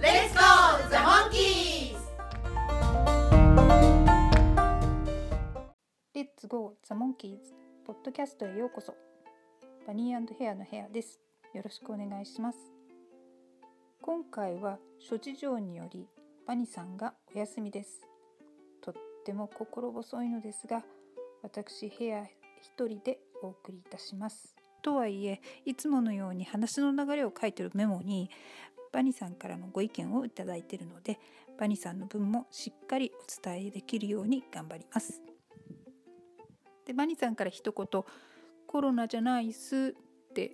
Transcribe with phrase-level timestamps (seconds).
[0.00, 1.96] Let's go the monkeys!
[6.14, 7.52] レッツゴーザモンキーズ
[7.84, 8.94] ポッドキャストへようこそ。
[9.88, 11.18] バニーヘアのヘアです。
[11.52, 12.58] よろしくお願いします。
[14.00, 16.06] 今回は諸事情により
[16.46, 18.02] バニさんがお休みです。
[18.80, 20.84] とっても心細いのですが
[21.42, 22.22] 私ヘア
[22.60, 24.54] 一人でお送りいたします。
[24.80, 28.30] とはいえいつものように話の流れを書いてるメモに
[28.92, 31.18] バニさんからのご意見をいただいているので
[31.58, 35.20] バニさんの分もしっかりお伝えできるように頑張ります。
[36.86, 38.02] でバニさんから一言
[38.66, 39.94] 「コロナじゃないっす」
[40.30, 40.52] って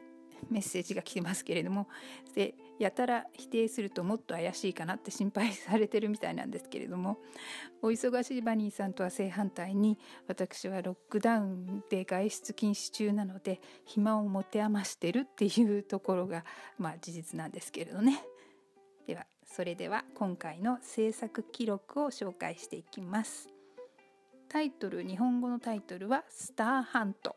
[0.50, 1.88] メッセージが来てますけれども
[2.34, 7.18] でやたら否定するともっと怪しいかなって心配されてるみたいなんですけれども
[7.82, 16.44] お忙しいバニーさんとは正反対に私はロックダウンで外出禁止中なので暇を持て余してるっていうところが
[16.78, 18.24] まあ事実なんですけれどね。
[19.06, 23.48] ではそれでは今回の制作記録を紹介していきます。
[24.48, 27.36] タイトル日本語のタイトルは「スターハント」。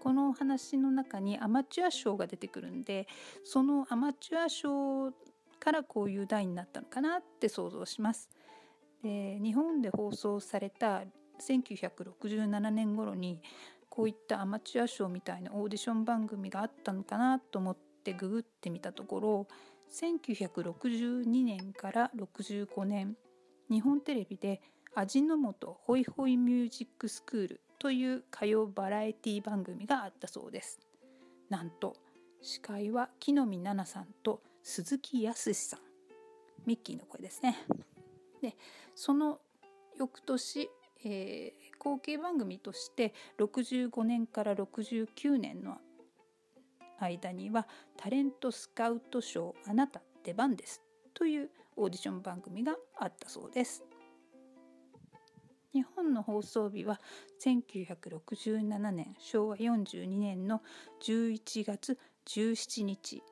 [0.00, 3.06] この話の中にアマチュア賞が出てくるんで
[3.44, 5.12] そのアマチュア賞
[5.60, 8.28] からこういう題になったのかなって想像します。
[9.02, 11.02] で日本で放送された
[11.40, 13.40] 1967年頃に
[13.88, 19.48] こういったアマチュア賞みたいなオーディション番組があったのかなと思ってググってみたところ
[19.92, 23.16] 1962年から65年
[23.70, 24.60] 日本テレビで
[24.94, 30.80] 味の素ホイホイミュージックスクールという歌謡バラエティ番組があったそうです。
[31.48, 31.96] なんと
[32.42, 35.80] 司会は木の実奈々さんと鈴木康さん。
[36.66, 37.56] ミッキーの声ですね。
[38.42, 38.56] で
[38.94, 39.40] その
[39.96, 40.68] 翌年、
[41.04, 45.78] えー、後継番組として65年から69年の
[47.00, 47.66] 間には
[47.96, 50.82] タレントスカウト賞あなた出番です。
[51.14, 53.84] というオーディション番組があったそうです。
[55.78, 57.00] 日本の放送日は
[57.40, 60.60] 1967年昭和42年の
[61.00, 61.96] 11月
[62.26, 63.22] 17日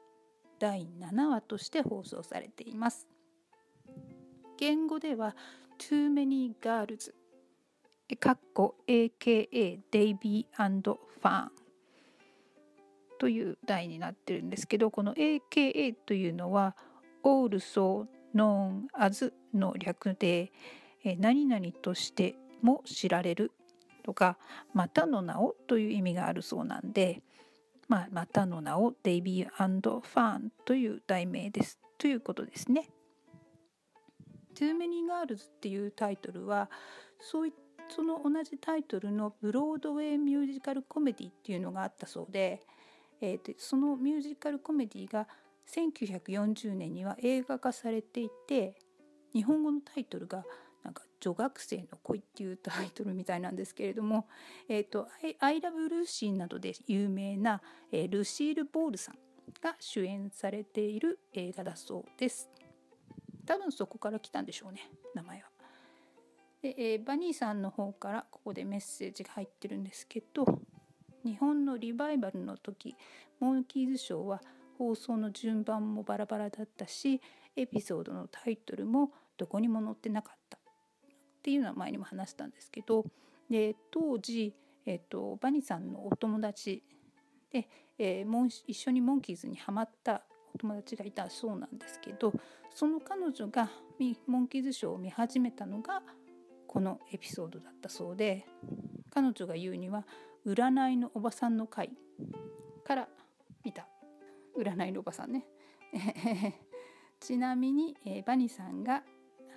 [0.60, 3.08] 第7話として放送されています。
[4.58, 5.34] 言語では
[5.78, 7.12] Too Many Girls
[8.20, 11.50] かっこ AKA デイビーファン
[13.18, 16.76] という題になってるんですけどこの AKA というのは
[17.24, 20.52] Also Known as の略で
[21.06, 23.52] え何々としても知られる
[24.04, 24.38] とか
[24.74, 27.22] またの名をという意味があるそうなんで、
[27.88, 32.90] まあ、またの名をデイビーファンという題名ですということですね。
[34.54, 36.68] Too Many Girls っていうタイトルは
[37.20, 37.52] そうい
[37.88, 42.62] その同じタイトルのブロードウェイミュージカルコメディっていうのがあったそうで、
[43.20, 45.28] えー、とそのミュージカルコメディが
[45.72, 48.76] 1940年には映画化されていて
[49.32, 50.44] 日本語のタイトルが
[50.86, 54.28] なんか女学生の恋っていうタイトルみたいなんですけれども
[54.68, 55.08] 「えーと、
[55.40, 57.60] アイラブルーシー」などで有名な、
[57.90, 59.18] えー、ルシール・ボールさん
[59.60, 62.48] が主演されている映画だそうです。
[63.44, 65.50] 多分そこから来たんでしょうね名前は。
[66.62, 70.44] で、えー、バニーさんの方からここでメッセージが入ってるんですけど
[71.24, 72.96] 日本のリバイバルの時
[73.40, 74.42] モンキーズショーは
[74.78, 77.20] 放送の順番もバラバラだったし
[77.56, 80.35] エピソードのタイトルもどこにも載ってなか
[81.46, 83.04] っていうのは前にも話したんですけど
[83.48, 84.52] で当時、
[84.84, 86.82] えーと、バニさんのお友達
[87.52, 87.68] で、
[88.00, 90.22] えー、もん一緒にモンキーズにハマった
[90.52, 92.32] お友達がいたそうなんですけど
[92.74, 93.70] その彼女が
[94.26, 96.02] モンキーズショーを見始めたのが
[96.66, 98.44] このエピソードだったそうで
[99.10, 100.04] 彼女が言うには
[100.44, 101.92] 占いのおばさんの会
[102.84, 103.08] から
[103.64, 103.86] 見た。
[104.58, 105.46] 占いのおばさんね。
[107.20, 109.04] ちなみに、えー、バニさんが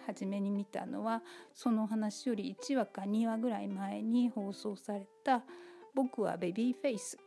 [0.09, 1.21] 初めに見たのは
[1.53, 5.43] その話より1話か2話ぐらい前に放送された
[5.93, 7.17] 「僕はベビーフェイス」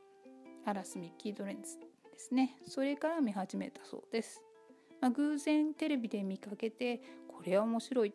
[0.66, 4.42] アラス・ミッキー・ドレンズですねそれから見始めたそうです、
[5.00, 8.14] まあ、偶然テレビで見かけてこれは面白い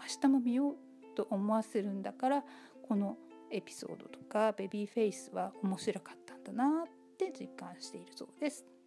[0.00, 0.76] 明日も見よう
[1.14, 2.44] と思わせるんだから
[2.82, 3.16] この
[3.50, 8.77] エピソードとかベビーフェイスは面白かったんだなって実感しているそうです。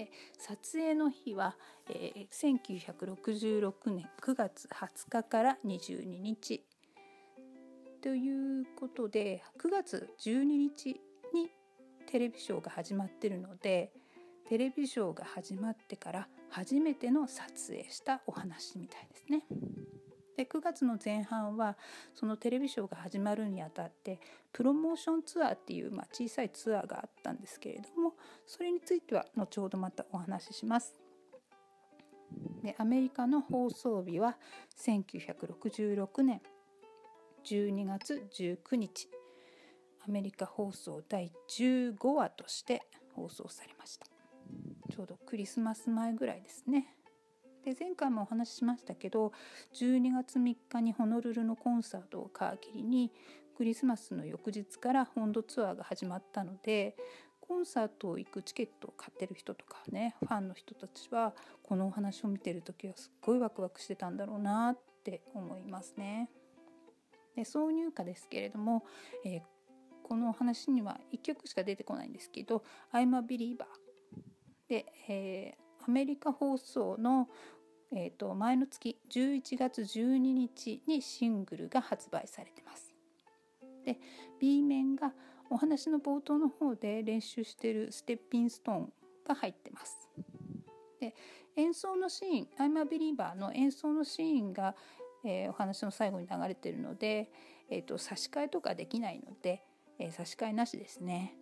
[0.00, 1.56] で撮影の日は、
[1.90, 2.58] えー、
[2.96, 6.64] 1966年9月20日から22日
[8.02, 11.00] ということで9月12日
[11.34, 11.50] に
[12.10, 13.92] テレビショーが始まってるので
[14.48, 19.44] テレビショーが始まってから初めての撮影したお話みたいですね。
[20.40, 21.76] で9月の前半は
[22.14, 24.18] そのテレビショーが始まるにあたって
[24.54, 28.14] プロモーションツアーっていう、まあ、小さいツアーがあったんですけれども
[28.46, 30.94] それについては後ほどまたお話しします。
[32.62, 34.38] でアメリカの放送日は
[34.78, 36.40] 1966年
[37.44, 39.10] 12月19日。
[40.08, 42.80] アメリカ放送第15話として
[43.14, 44.06] 放送されました。
[44.90, 46.94] ちょうどクリスマス前ぐらいですね。
[47.64, 49.32] で前回もお話ししましたけど
[49.74, 53.12] 12月3日にホノルルのコンサートを皮切りに
[53.56, 56.96] クリスマスの翌日から本土ツアーが始まったので
[57.40, 66.30] コンサートを行くチケットを買ってる人とかねファンの人たちはこのお話を見てる時はすっごいワクワクしてたんだろうなって思いますね。
[67.34, 68.84] で挿入歌ですけれども、
[69.24, 69.40] えー、
[70.02, 72.64] このお話には1曲しか出てこないんですけど
[72.94, 73.66] 「I'm a Believer」
[74.68, 75.59] で、えー、ア
[75.90, 77.28] メリカ放送の、
[77.92, 82.94] えーと、前の月11月12日にシングルが発売されてます。
[83.84, 83.98] で
[84.40, 85.12] B 面が
[85.50, 88.92] お話の冒頭の方で練習してるステッピンストーン
[89.26, 90.08] が入ってます。
[91.00, 91.14] で
[91.56, 94.76] 演奏のシーン「I'm a Believer」の演奏のシーンが、
[95.24, 97.32] えー、お話の最後に流れてるので、
[97.68, 99.64] えーと、差し替えとかできないので、
[99.98, 101.34] えー、差し替えなしですね。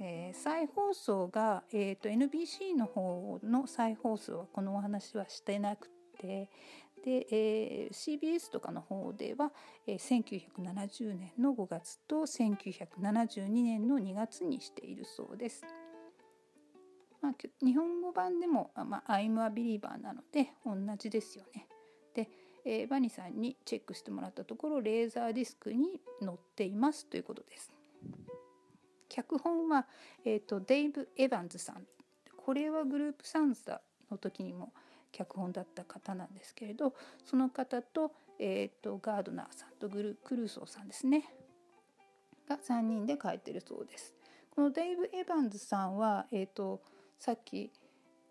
[0.00, 6.48] えー、再放送が、えーと、NBC の方の再放送はこのお話はしてなくて
[7.04, 9.52] で、えー、CBS とかの方では、
[9.86, 10.24] えー、
[10.58, 15.64] 1970年の5月と1972年の2月にしているそうです。
[17.20, 17.32] まあ、
[17.62, 21.68] 日本語版でも「まあ、I'm a Believer」なので同じですよね。
[22.14, 22.30] で、
[22.64, 27.70] えー、バニさんにチェックしてもらったところレーザーディスクに載っていますということです。
[29.10, 29.86] 脚本は、
[30.24, 31.82] えーと、デイブ・エヴァンズさん
[32.38, 34.72] これはグループサンザの時にも
[35.12, 41.28] 脚本だった方なんですけれどその方と,、えーと、ガードナーさんとグルクルーソーさんですね
[42.48, 44.14] が3人で書いてるそうです。
[44.50, 46.80] このデイブ・エヴァンズさんは、えーと
[47.20, 47.70] さっき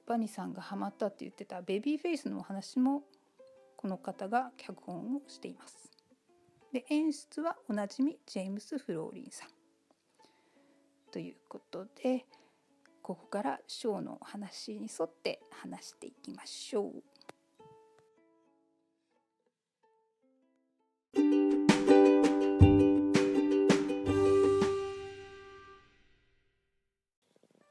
[0.08, 3.04] バニさんがハマったって言ってたベビーフェイスのお話も
[3.78, 5.92] この方が脚本をしています。
[6.74, 9.59] で演出はおなじみジェームス・フローリンさん。
[11.12, 12.26] ということで
[13.02, 17.04] ここからショーの話に沿って話していきましょう。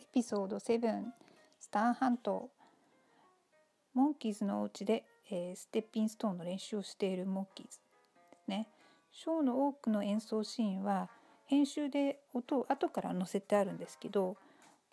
[0.00, 1.04] エピソード7
[1.60, 2.50] スタン半島
[3.94, 7.78] モンキーズのお家で、えー、ステッピンストーンの練習をしているモンキーズ
[8.32, 8.68] ですね。
[9.12, 11.10] ショーの多くの演奏シーンは
[11.48, 14.36] 編集で音を後から載せてあるんですけど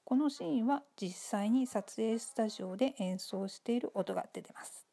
[0.05, 4.85] このシーンは実際に撮影スタジオで演奏している音が出てます。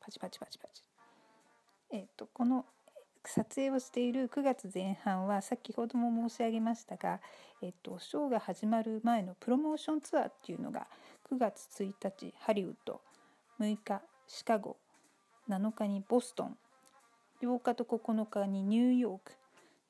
[0.00, 0.82] パチパチパチパチ。
[1.90, 2.64] えっ、とこの
[3.24, 7.20] 撮影をしている9月前半は先ほども申し上げましたが、
[7.62, 10.86] えっと、ショーが始まる前のプロモーションツアーっていうのが
[11.30, 13.00] 9月1日ハリウッド
[13.60, 14.76] 6日シカゴ
[15.48, 16.56] 7日にボストン
[17.42, 19.32] 8日と9日にニューヨーク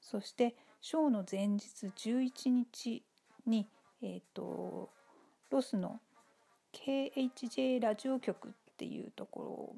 [0.00, 0.54] そして
[0.85, 3.03] ショーの前日11日
[3.47, 3.67] に、
[4.03, 4.91] えーと、
[5.49, 5.99] ロスの
[6.75, 9.75] KHJ ラジオ局っていうとこ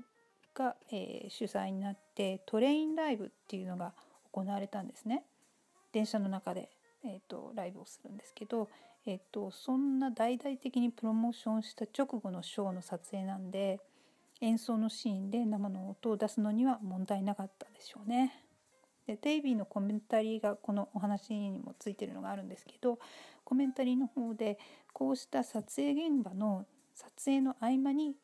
[0.58, 3.92] ろが、えー、主催になってトレインライブっていうのが
[4.32, 5.22] 行われたんですね。
[5.92, 6.70] 電車の中で、
[7.04, 8.68] えーと、ライブをするんですけど、
[9.06, 13.78] えーとそんな大々的にプロモーションした直後のショーの撮影なんで
[14.40, 18.45] 演奏のシーンで生の音を出すのには問題なかったでしょうね。
[19.06, 22.98] でデイビーのコメンタリーがこのお話にもついてるのがあるんですけど
[23.44, 24.58] コメンタリーの方で
[24.92, 28.16] こうした撮影現場の撮影の合間に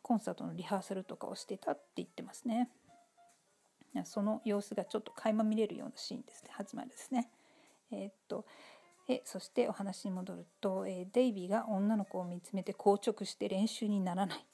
[0.00, 2.68] コンサートのリハーサルとかをしてたって言ってますね。
[4.04, 7.28] その様子がちょっと垣間見れるようなシーンですね始まるですね。
[7.90, 8.46] えー、っと
[9.08, 14.44] えそしてお話に戻ると、え、デイビーが女の子を見つめて硬直して練習にならない。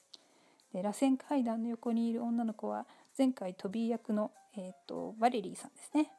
[0.73, 2.85] で螺旋階段の横にいる女の子は
[3.17, 6.11] 前回トビー役のえーと、バレリーさんですね。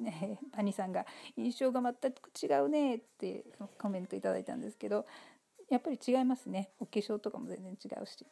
[0.00, 1.04] ね バニさんが
[1.36, 3.44] 「印象が全く違うね」って
[3.78, 5.04] コメントいただいたんですけど
[5.68, 8.24] やっぱり違いますねお化粧とかも全然違うし。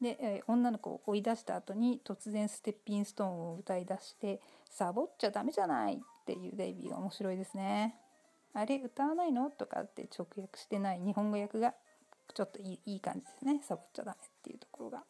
[0.00, 7.96] で、え、女の子を追い出した後に突然ステッピンストーンを歌い出して「サボっちゃダメじゃない」っていうデイビーが面白いですね。
[8.52, 11.74] あれ歌わないのとかって直訳してない日本語訳が
[12.34, 15.04] ちょっといいいい感じですねサボっちゃダメっていうところが。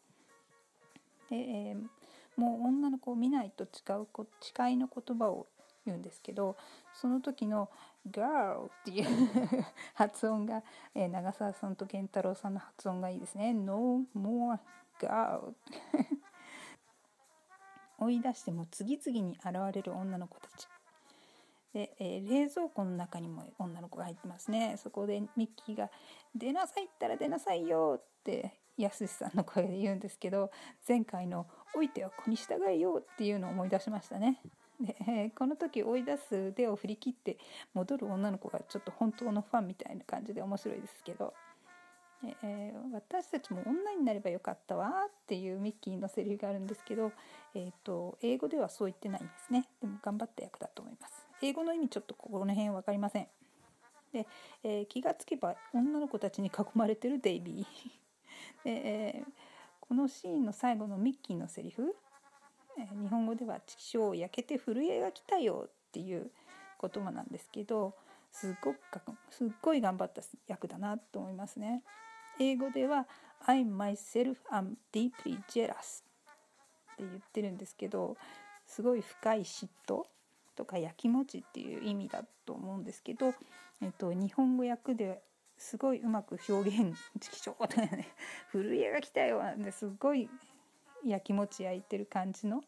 [1.30, 2.01] で、えー
[2.42, 5.46] もう女の子を見ないと誓うこ誓いの言葉を
[5.86, 6.56] 言うんですけど
[6.92, 7.70] その時の
[8.10, 9.06] 「girl」っていう
[9.94, 14.58] 発音が、えー長澤さんと健太郎さんの発音がいいですね「no more
[14.98, 15.54] girl
[17.98, 20.66] 」追い出しても次々に現れる女の子たち。
[21.72, 24.76] で、えー冷蔵庫の中にも女の子が入ってますね。
[24.78, 25.90] そこでミッキーが
[26.34, 30.50] 「出なさいったら出なさいよ」ってやすしさんの声で言うんですけど
[30.86, 34.40] 前回の「おいては子に従えよう」っていうのを思い出しましたね。
[34.80, 37.38] で、えーこの時追い出す腕を振り切って
[37.74, 41.34] 戻る女の子がちょっと本当のファンみたいな感じで面白いですけど、
[42.42, 47.12] えー私たちも女になればよかったわっていうミッキーのセリフがあるんですけど、
[47.54, 49.68] えー、と英語ではそう言ってないんですね。
[49.80, 51.26] でも頑張った役だと思います。
[51.42, 53.28] 英語の意味ちょっとこの辺分かりません。
[54.12, 54.26] で、
[54.62, 57.66] えー気がつけば女の子たちに囲まれてるデイビー。
[58.64, 59.51] で、えー
[59.92, 61.94] このシーンの最後のミッキーのセリフ、
[62.78, 66.30] えー日本語では「チキショー焼けて震えが来たよ」っていう
[66.80, 67.94] 言葉なんですけど
[68.30, 71.82] すっごくかすっごい頑張った役だなと思いますね。
[72.40, 73.06] 英語では
[73.44, 76.04] 「I myself am deeply jealous」
[76.94, 78.16] って言ってるんですけど
[78.64, 80.06] すごい深い嫉妬
[80.56, 83.34] とかやきもちっていう意味だと思うんですけど、
[83.82, 85.22] えっと、日本語訳で
[85.62, 88.08] すごいうまく表現「チキショー」とかね
[88.50, 90.28] 「震えが来たよ」なんですごい
[91.04, 92.64] やきもち焼いてる感じの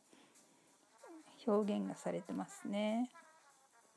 [1.45, 3.11] 表現がされてますね。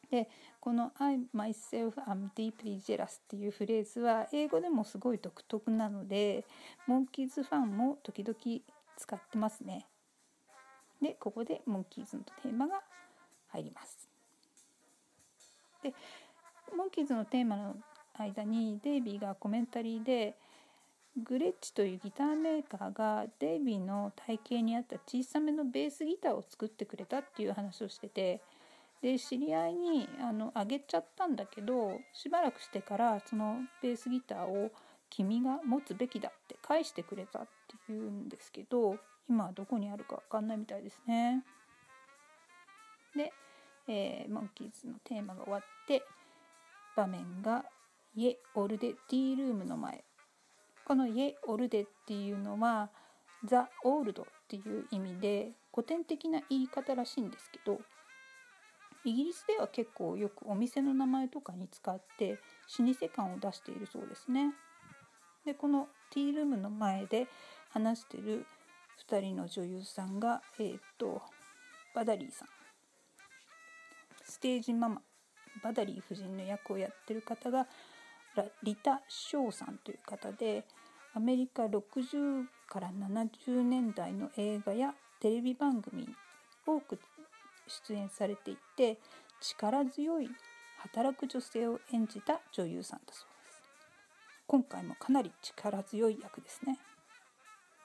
[0.09, 6.45] でこの「I myself am deeply jealous」っていうフレーズは英語でもすごい独特なので
[6.87, 8.37] モンキーズファンも時々
[8.97, 9.85] 使ってますね。
[11.01, 12.83] でここでモンキーズのテーマが
[13.49, 14.09] 入ります。
[15.83, 15.93] で
[16.75, 17.77] モンキーズのテーマの
[18.19, 20.35] 間にデイビーがコメンタリーで
[21.23, 28.41] グレッチというギターメーカーがデイビーの体型に合った小さめのベースギターを作ってくれたっていう話をしてて
[29.01, 34.71] で知り合いにあのあげちゃったんだけどしばらくしてからそのベースギターを
[35.09, 37.47] 君が持つべきだって返してくれたって
[37.89, 38.97] 言うんですけど
[39.29, 41.43] 今はどこにあるか分かんないみたいですね。
[43.15, 43.33] で、
[43.87, 46.03] えーモンキーズのテーマが終わって
[46.95, 47.65] 場面が
[48.19, 50.03] 家オルデティールームの前。
[50.87, 52.89] この家オルデっていうのは
[53.45, 57.79] ザ・オールドっていう意味で古典的な言い方らしいんですけど
[59.05, 62.39] イギリスでは結構よくお店の名前とかに使って
[62.79, 64.51] 老舗感を出しているそうですね。
[65.45, 67.27] でこのティールームの前で
[67.69, 68.47] 話してる
[69.07, 71.21] 2人の女優さんがえーっと
[71.93, 72.47] バダリーさん。
[74.23, 75.03] ステージママ。
[75.63, 77.67] バダリー夫人の役をやってる方が
[78.63, 80.65] リタ・ショーさんという方で
[81.13, 86.09] アメリカ60から70年代の映画やテレビ番組に
[86.65, 86.99] 多く
[87.67, 88.97] 出演されていて
[89.41, 90.29] 力強い
[90.79, 93.63] 働く女性を演じた女優さんだそうです。
[94.45, 96.77] 今回もかなり力強い役ですね。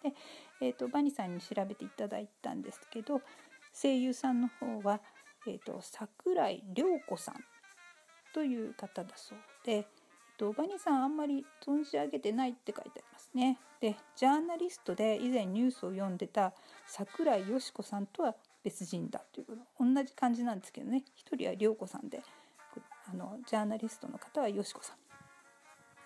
[0.03, 0.13] で、
[0.61, 3.21] えー、とバニさんに調べていただいたんですけど
[3.73, 5.01] 声優さんの方は、
[5.47, 7.37] えー、と桜井涼子さん
[8.35, 9.87] という方だそうで、
[10.37, 13.59] とバニーさんあんまり存じ上げてないって書いてありますね。
[13.81, 16.53] でジャーナリストで以前ニュースを読んでた
[16.87, 22.23] 桜井よし子さんとは別人だということ同じ感じなんですけどね一人は涼子さんで
[23.11, 24.97] あのジャーナリストの方はよし子さん。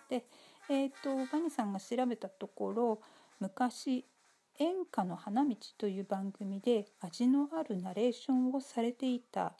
[0.08, 0.24] で、
[0.68, 3.00] えー、とバニーさんが調べたところ
[3.40, 4.04] 昔
[4.58, 9.54] 「演歌の花道」という番組で味のあるナレーションをされていた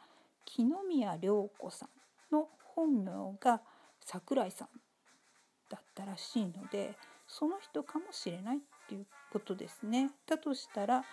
[0.45, 3.61] 木宮涼子さんの本名が
[4.07, 4.69] 桜井さん
[5.69, 6.95] だったらしいので
[7.27, 10.13] その人かもしれないっていうことですね。
[10.27, 11.05] だとしたらもう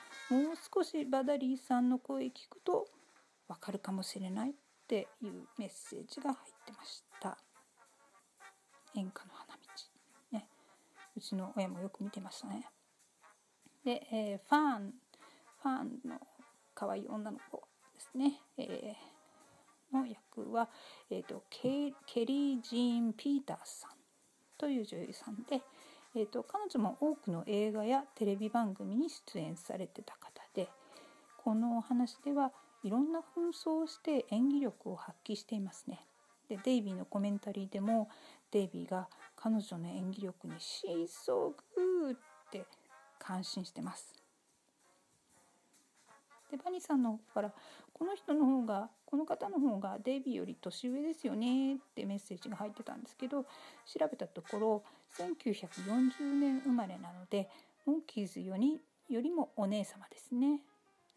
[0.73, 2.87] 少しバダリーさんの声聞くと
[3.47, 4.53] わかるかもしれないっ
[4.87, 7.37] ていうメッセージが入ってました。
[8.95, 9.59] 演歌の花道
[10.31, 10.47] ね
[11.17, 12.67] うちの親もよく見てましたね。
[13.83, 14.93] で、えーファン
[15.63, 16.21] ファンの
[16.75, 17.63] 可愛い女の子
[17.95, 19.12] ですね、えー
[19.93, 20.69] の役は、
[21.09, 23.91] えー、とケケリー・ジーン・ピータースさん
[24.57, 25.61] という女優さんで、
[26.15, 30.67] えー、と彼女も多くの映画やテレビ番組に出演されてた方で
[31.43, 32.51] このお話では
[32.83, 35.99] いろんな紛争をして演技力を発揮していますね。
[36.49, 38.09] でデイビーのコメンタリーでも
[38.51, 42.19] デイビーが彼女の演技力に「She's so good」っ
[42.51, 42.65] て
[43.19, 44.22] 感心してます。
[46.53, 47.51] でバニーさんの方から
[47.93, 53.47] この人の方がこの方の方がデイビーより年上ですよねってメッセージが入ってたんですけど調
[54.11, 54.83] べたところ
[55.17, 57.49] 1940年生まれなので
[57.87, 58.79] モンキーズより
[59.09, 60.61] よりもお姉様ですね。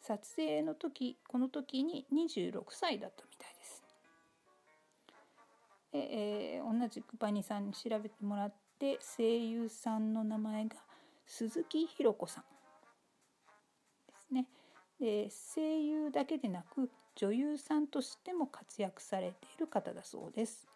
[0.00, 3.82] 撮影の時この時に26歳だったみたいです。
[5.92, 5.98] で、
[6.56, 10.76] えー、同じくバニーさんに調べてもらって声優さんの名前が
[11.26, 12.44] 鈴木ひろ子さん
[14.08, 14.46] ですね。
[15.00, 20.66] で声優だけでなく女優さんとしても活躍されている方だそうです。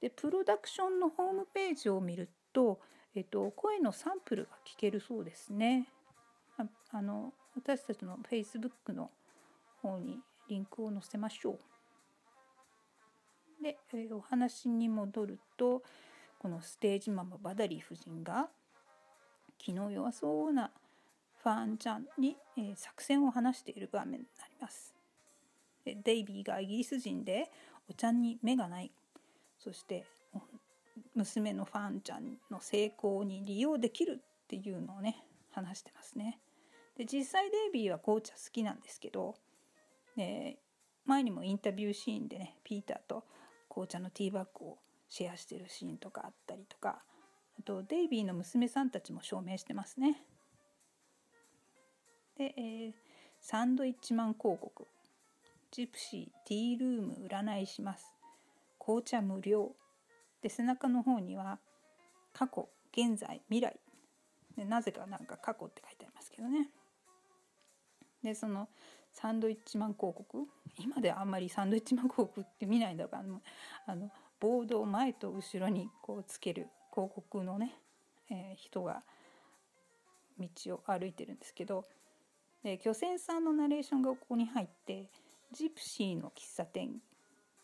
[0.00, 2.80] でプロダクションのホームページを見ると、
[3.14, 5.86] えっと、声のサンプルが聞けるそうですね。
[6.58, 9.10] ああの私たちの Facebook の
[9.80, 11.58] 方にリンクを載せましょう。
[13.62, 15.82] で、えー、お話に戻ると
[16.38, 18.48] このステージママバダリー夫人が
[19.58, 20.72] 気の弱そうな
[21.42, 24.94] ファンちゃんに、え、作戦を話している場面になります。
[25.84, 27.50] デイビーがイギリス人で
[27.88, 28.92] おちゃんに目がない
[29.58, 30.06] そして
[31.14, 36.38] 娘のファンちゃんの成功に利用できるっていうのをね話してますね。
[36.96, 39.34] で実際デイビーは紅茶好きなんですけど、
[40.16, 40.58] で
[41.04, 43.24] 前にもインタビューシーンでねピーターと
[43.68, 47.02] 紅茶のティーバッグをシェアしてるシーンとかあったりとか
[47.58, 50.22] あとデイビーの娘さんたちも証明してますね。
[52.36, 52.92] で、えー、
[53.40, 54.86] サンドイッチマン広告。
[55.70, 58.12] ジプシーティールーム占いします。
[58.78, 59.72] 紅茶無料。
[60.42, 61.58] で背中の方には
[62.32, 63.78] 過去現在未来。
[64.56, 66.68] でなぜかなんか過去って書いてありますけどね。
[68.22, 68.68] でその
[69.12, 70.46] サンドイッチマン広告。
[70.78, 73.24] 今ではあんまりサンドイッチマン広告って見ないんだから
[73.86, 74.10] あの
[74.40, 77.74] ボードを前と後ろにこうつける広告のね、
[78.30, 79.02] えー、人が
[80.38, 81.86] 道を歩いてるんですけど
[82.62, 85.10] で漁船さんのナレーションがここに入って
[85.52, 87.00] ジプシーの喫茶店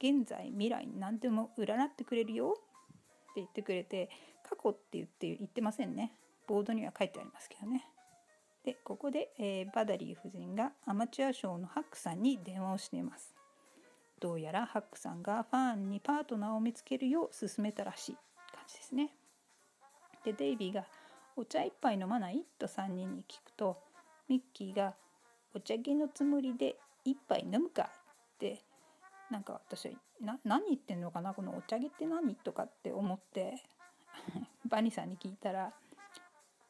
[0.01, 4.11] 現在未来何でも占ってくれるよって言ってくれて
[4.49, 6.13] 過去って言って言ってませんね。
[6.47, 7.85] ボードには書いてありますけどね。
[8.65, 13.35] でここで、えー、バダリー夫人がアマチュア賞のハックさんに電話をしています。
[14.21, 18.15] どうやらハックさんがファンにパートナーを見つけるよう勧めたらしい。
[18.53, 19.11] 感じですね。
[20.25, 20.87] でデイビーが
[21.37, 23.81] 「お茶一杯飲まない?」と3人に聞くと
[24.29, 24.95] ミッキーが
[25.55, 27.91] 「お茶毛のつもりで一杯飲むか」
[28.35, 28.63] って
[29.31, 32.35] なんか私はな何言ってんのかなこのお茶毛って何？
[32.37, 33.55] とかって思って
[34.67, 35.73] バニーさんに聞いたら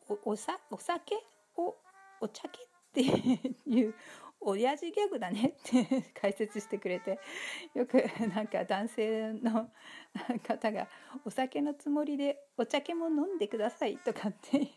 [0.08, 1.16] おおさお酒
[1.56, 1.76] を
[2.20, 3.02] お茶毛って
[3.66, 3.94] いう
[4.40, 7.18] 親父ギャグだねって解説してくれて
[7.74, 7.96] よく
[8.34, 9.70] なんか男性の
[10.46, 10.88] 方が
[11.24, 14.68] 「お酒のつもりでお茶けも飲んでください」とかって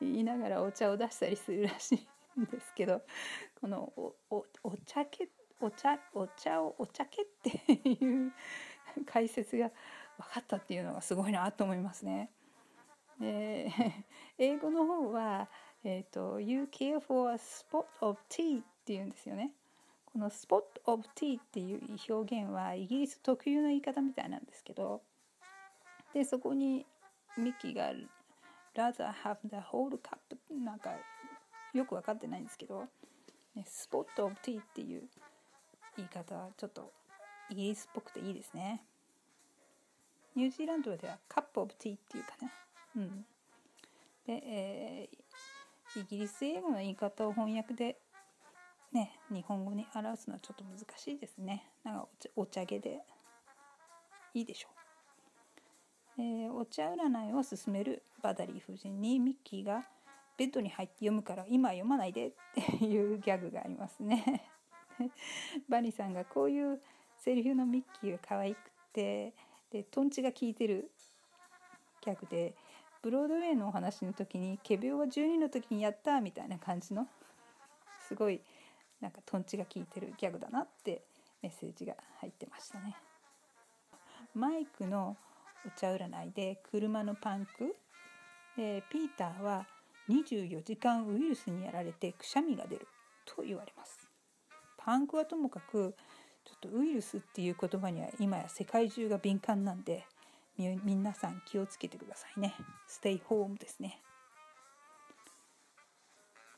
[0.00, 1.94] 言いながらお茶を出したりするらし
[2.36, 3.02] いんですけど
[3.60, 5.28] このおおお茶け
[5.60, 8.32] お茶お茶をお茶けっていう
[9.06, 9.70] 解説が
[10.18, 12.30] 分かったっていうのがすごいなと思いますね。
[13.20, 13.70] で
[14.38, 15.50] 英語の方は
[15.84, 19.52] えっ、ー、と「You care for a spot of tea」っていうんですよね。
[20.04, 25.02] この「spot of tea」っていう表現はイギリス特有の言い方みたいなんですけど
[26.12, 26.84] でそこに
[27.36, 27.92] ミッキーが
[28.74, 30.18] 「rather have the whole cup」
[30.50, 30.90] なんか
[31.72, 32.88] よく分かってないんですけど
[33.54, 35.08] 「ね、spot of tea」っていう
[35.96, 36.92] 言い方はちょっと
[37.50, 38.84] イギリスっぽくていいですね。
[40.34, 42.52] ニュージーランドではカップオブティーっていうかね。
[42.96, 43.26] うん。
[44.26, 45.18] で、えー、
[45.96, 47.96] イギリス英語の言い方を翻訳で
[48.92, 51.64] ね日本語に表すのはちょっと難しいですね。
[51.84, 53.00] なんかお茶毛で
[54.34, 54.68] いいでしょ
[56.18, 59.84] う、えー、お茶占いを勧めるバダリー夫人にミッキーが
[60.36, 64.48] ベッドに入って読むから今読まないでっていうギャグがありますね。
[65.68, 66.80] バニーさんがこういう
[67.18, 69.34] セリフのミッキーが可愛くて
[69.70, 70.90] でトンチが効いてる
[72.00, 72.54] ギャグで
[73.02, 77.08] ブロードウェイのお話の時に「仮病は12の時にやった」みたいな感じの
[78.06, 78.40] すごい
[79.00, 81.02] なんかとんちが効いてるギャグだなって
[81.42, 82.96] メッセージが入ってましたね。
[84.34, 85.16] マイクの
[85.66, 87.76] お茶占いで車のパンク
[88.56, 89.66] でピーターは
[90.08, 92.86] 24時間ウイルスにやられてくしゃみが出る
[93.24, 94.08] と言われます。
[94.76, 95.94] パンクはともかく
[96.44, 100.06] ちょっとウイルスっていう言葉には今や世界中が敏感なんで
[100.84, 102.54] 皆さん気をつけてくださいね。
[102.86, 104.00] ステイホームですね。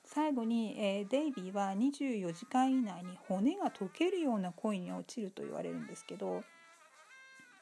[0.04, 6.42] 最後に、えー、デイビーは24時間以内に骨が溶けるような恋に落ちると言われるんですけど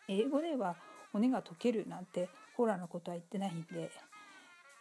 [0.08, 0.74] 英語では
[1.12, 3.92] 骨が溶けるなんてホラーのことは言ってないんで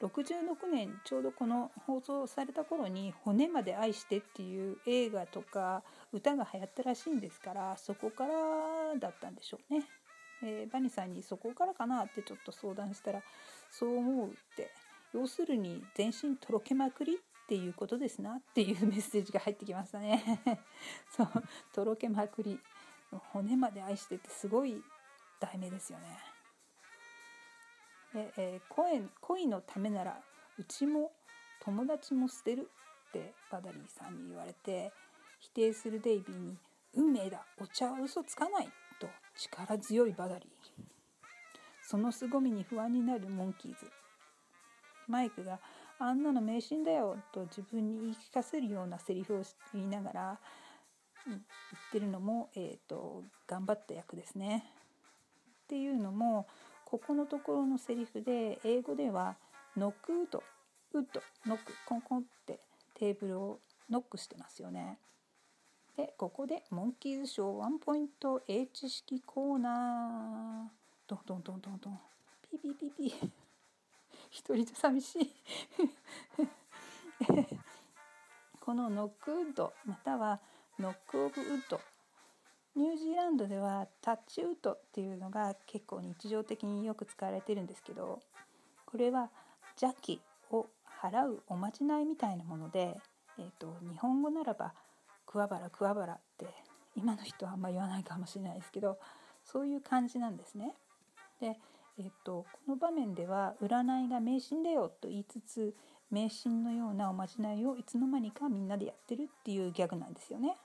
[0.02, 9.86] 66年ちょうどこの放送された頃に「骨まで愛して」っていう映画とか歌が流行ったらしいんですからそこからだったんでしょうね。
[10.44, 13.22] えー、バニさんにそこからかなってちょっと相談したら
[13.72, 14.72] そう思うって。
[15.14, 20.24] 要するに全身とろけまくりっていうことですなっていうメッセージが入ってきましたね。
[21.10, 21.30] そう
[21.74, 22.60] とろけまくり。
[23.32, 24.84] 骨まで愛しててすごい
[25.40, 26.06] 題名ですよね。
[28.14, 30.22] で、えー、恋恋のためなら
[30.58, 31.12] うちも
[31.62, 32.70] 友達も捨てる
[33.10, 34.92] ってバダリーさんに言われて
[35.40, 36.58] 否定するデイビーに
[36.94, 38.70] 「運命だお茶は嘘つかない」
[39.40, 40.84] 力強いバダリー
[41.82, 43.90] その凄みに不安になるモンキーズ
[45.08, 45.60] マイクが
[45.98, 50.40] 「あんなの迷信だよ」と自分に言い聞かせるようなセリフを言いながら、
[51.26, 51.40] 言っ
[51.92, 54.72] てるのも、えーと、頑張った役ですね。
[55.64, 56.48] っていうのも
[56.86, 59.38] ここのところのセリフで英語では
[59.78, 60.44] 「ノックウッド」
[60.94, 62.60] 「ウッド」「ノック」コンコンって
[62.96, 65.00] テーブルをノックしてますよね。
[66.00, 71.10] でここでモンキーズショーワンポイント英知識コーナー。
[71.10, 72.00] ドンドンドンドンドン。
[72.50, 73.30] ピーピーピーピー。
[74.32, 75.36] 一人で寂しい。
[78.62, 80.40] このノックウッドまたは
[80.80, 81.82] ノックオブウッド。
[82.76, 88.22] ニュージーランドでは touch wood っていうのが結構日常的によく使われてるんですけど
[88.86, 89.30] これは
[89.82, 90.66] 邪気を
[91.02, 92.98] 払うおまじないみたいなもので、
[93.38, 94.74] えーと日本語ならば
[95.32, 96.48] 桑原桑原って
[96.96, 98.98] 今の人はあんま言わないかもしれないですけど
[99.46, 100.74] そういう感じなんですね。
[101.40, 101.58] で、
[101.98, 105.76] えっと、この場面では占いが迷信だよと言いつつ
[106.12, 110.58] 迷信のようなおまじないをいつの間にかみんなでやってるっていうギャグなんですよね。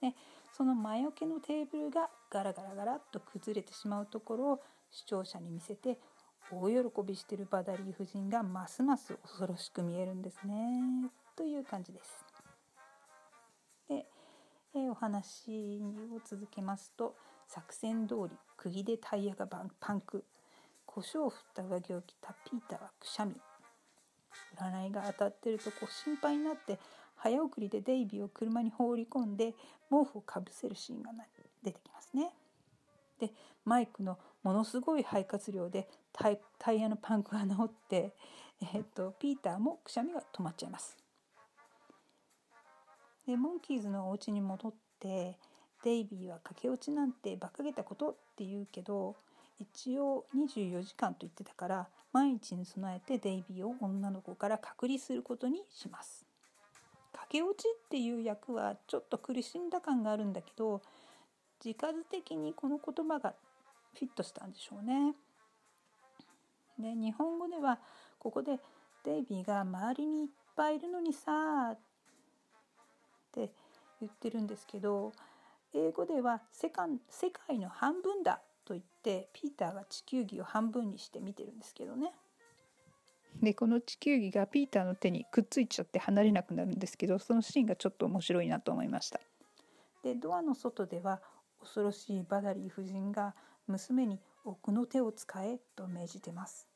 [0.00, 0.12] で
[0.52, 5.98] その魔除けのテーブルがガラガラガラっと崩れてしまうところを視聴者に見せて
[6.50, 12.23] 大喜びしてるバダリー夫人がますます恐ろしく見えるんですねという感じです。
[14.74, 15.80] えー、お話
[16.14, 17.14] を続けますと
[17.46, 19.46] 作戦通り釘でタイヤが
[19.80, 20.24] パンク
[20.86, 23.34] 胡椒を振った上着を着たピーターはくしゃみ
[24.58, 26.78] 占いが当たってるとこう心配になって
[27.16, 29.54] 早送りでデイビーを車に放り込んで
[29.90, 31.10] 毛布をかぶせるシーンが
[31.62, 32.32] 出てきますね。
[33.20, 33.30] で
[33.64, 35.88] マイクのものすごい肺活量で
[36.58, 38.14] タイヤのパンクが治って、
[38.60, 41.03] えー、っとピーターもくしゃみが止まっちゃいます。
[43.26, 45.38] でモンキーズのお家に戻って
[45.82, 49.16] デイビーは駆け落ちなんて馬鹿げたことって言うけど
[49.58, 56.26] 一応24時間と言ってたから毎日に備えてデイビーを女の子から隔離することにします。
[57.12, 60.82] 駆け落ちっていう役はちょっと苦しんだ感があるんだけど
[61.60, 63.34] 字数的にこの言葉が
[63.98, 65.14] フィットしたんでしょうね。
[66.78, 67.78] で日本語では
[68.18, 68.58] ここで
[69.04, 71.76] デイビーが周りにいっぱいいるのにさ
[73.42, 73.52] って
[74.00, 75.12] 言ってるんですけど
[75.74, 82.12] 英語では世界世界の半分だと言ってピーターが地球儀を半分にして見てるんですけどね。
[83.42, 89.20] でこの地球儀がピーターの手にくっついちゃって離れなくなるんですけどそのシーンがちょっと面白いなと思いました。
[90.04, 91.20] でドアの外では
[91.60, 93.34] 恐ろしいバダリー夫人が
[93.66, 96.68] 娘に奥の手を使えと命じてます。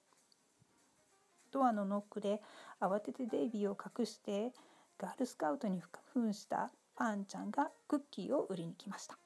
[1.53, 2.43] ドアのノックで
[2.81, 4.53] 慌ててデイビーを隠して
[4.99, 5.81] ガールスカウトに
[6.13, 9.17] 扮したパンちゃんがクッキーを売りに来ました。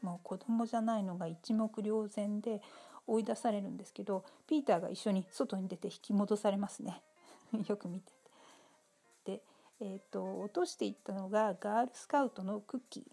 [0.00, 2.60] もう子供じゃないのが一目瞭然で
[3.06, 7.02] 追い出されるんですけどピーターが一緒に外に出て引き戻されますね。
[7.66, 8.12] よく見て
[9.24, 9.42] で、
[9.80, 13.04] えーと、落としていったのがガールスカウトのクッキー。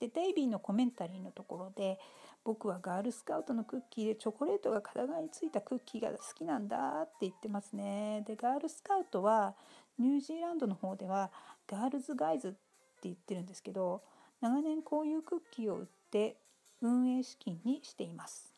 [0.00, 2.00] でデイビーのコメンタリーのところで
[2.44, 8.24] 僕はガールスカウトのクッキーでチョコレートが片側についたクッキーが好きなんだって言ってますね。
[8.26, 9.54] でガールスカウトは
[9.98, 11.30] ニュージーランドの方では
[11.66, 12.58] ガールズガイズって
[13.04, 14.02] 言ってるんですけど
[14.40, 16.36] 長年こういうクッキーを売って
[16.80, 18.52] 運営資金にしています。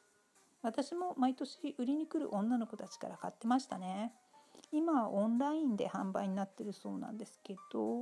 [0.62, 4.12] 私も毎年売りに来る女の子たちから買ってましたね。
[4.72, 8.00] 今はオンラインで販売になってるそうなんですけど。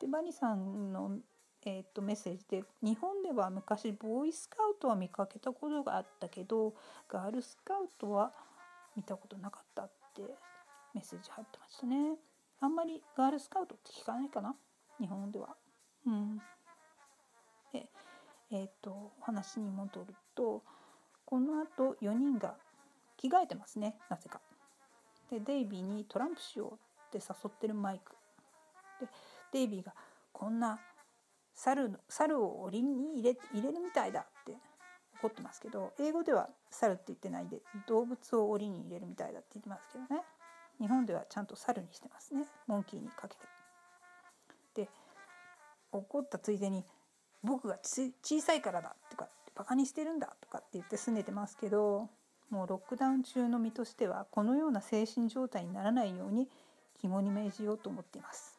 [0.00, 1.18] でバニさんの、
[1.64, 6.74] えー、とメッセージで日本では昔ボーイスカウトは見かけたことがあったけど
[7.08, 8.32] ガールスカウトは
[8.96, 10.22] 見たことなかったって
[10.94, 12.16] メッセージ入ってましたね。
[12.60, 14.54] あんまりガールスカウトって聞かないかな？
[15.00, 15.56] 日本では。
[16.06, 16.38] うん。
[17.72, 17.88] で
[18.50, 20.62] えっ、ー、と話に戻ると
[21.24, 22.56] このあと4人が
[23.16, 23.96] 着替えてますね。
[24.08, 24.40] なぜか。
[25.30, 26.78] でデイビーにトランプしよ
[27.12, 28.12] うって誘ってるマイク。
[29.00, 29.08] で
[29.52, 29.94] デイビーが
[30.32, 30.78] こんな
[31.54, 34.56] 猿の猿を檻に入れ入れるみたいだって
[35.18, 40.22] 怒ってますけど英語では猿って言ってないで動物を檻に入れるみたいだって言ってますけどね。
[40.80, 43.42] 日本ではちゃんと猿にしてますねモンキーにかけて。
[44.74, 44.88] で
[45.92, 46.84] 怒ったついでに
[47.44, 52.08] 「僕が小さいからだ」とか「バカにしてるんだ」とかって言って拗ねてますけど
[52.50, 56.50] もうロックダウン中の身としてはこのような精神状態にならないように
[56.94, 58.58] 肝に銘じようと思っています。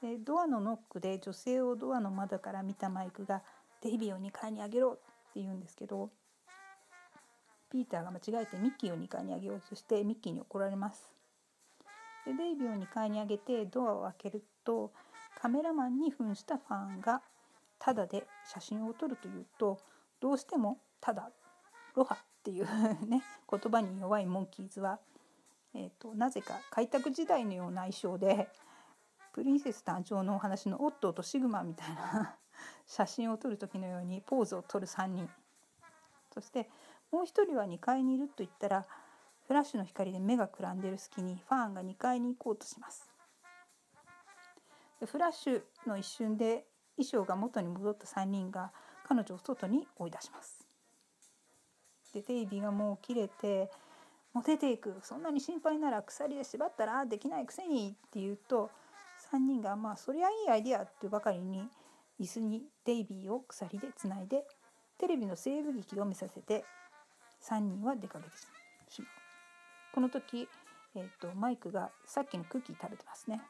[0.00, 3.42] でドアのノックで女性をドアの窓から見たマイクが
[3.82, 4.92] 「デイビーを2階に上げろ」
[5.30, 6.10] って言うんですけど
[7.70, 11.14] ピーターが間違えてミッキーを2階に上げようとしてミッキーに怒られます。
[12.26, 14.92] でデイビーを2階に上げてドアを開けると
[15.40, 17.22] カメラマンに扮したファンが
[17.78, 19.78] タダで写真を撮るというと
[20.20, 21.30] どうしてもただ
[21.94, 22.64] ロハっていう
[23.06, 24.98] ね言葉に弱いモンキーズは、
[25.74, 28.48] えーと、なぜか開拓時代のような衣装で
[29.32, 32.34] プリンセス誕生のお話のオットーとシグマみたいな
[32.86, 35.28] 写真を撮る時のようにポーズを撮る3人
[36.34, 36.68] そして
[37.12, 38.86] もう一人は2階にいると言ったら
[39.46, 43.10] フラッシュの光で目がくらんでる隙にファンが2階に行こうとします。
[45.04, 48.70] フラッシュの一瞬で衣装が元に戻った3人が
[49.08, 50.66] 彼女を外に追い出します。
[52.14, 53.70] でデイビーがもう切れて
[54.32, 55.00] 「もう出ていく。
[55.02, 58.70] そんなに心配なら鎖で縛ったらできないくせに」って言うと
[59.32, 61.68] 3人が「まあそりゃいいアイデア」ってばかりに
[62.20, 64.46] 椅子にデイビーを鎖でつないで
[64.98, 66.64] テレビの西部劇を見させて
[67.42, 68.36] 3人は出かけて
[68.88, 69.10] しまう。
[69.94, 70.48] この時、
[70.94, 73.40] えーと、マイクがさっきのクッキー食べてますね。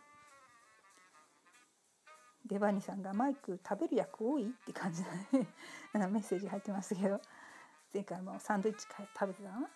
[2.47, 5.11] デバニさんがマイク食べる役多いって感じで
[5.95, 7.21] メッセージ入ってますけど
[7.93, 9.71] 前回もサンドイッチ食べてたな。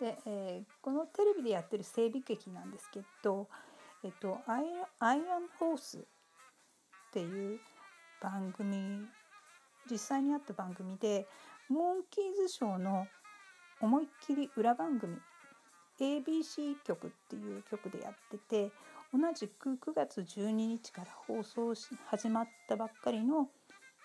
[0.00, 3.48] で、えー、このテレビでやってる整備劇なんですけど、
[4.02, 4.66] えっと、アイ
[4.98, 6.02] アンホースっ
[7.12, 7.60] ていう
[8.20, 9.08] 番組
[9.90, 11.26] 実際にあった番組で
[11.68, 13.06] モンキーズショーの
[13.80, 15.16] 思いっきり裏番組
[16.00, 18.70] ABC 局っていう局でやってて
[19.12, 23.48] 同じく9月12日から放送し始まったばっかりの、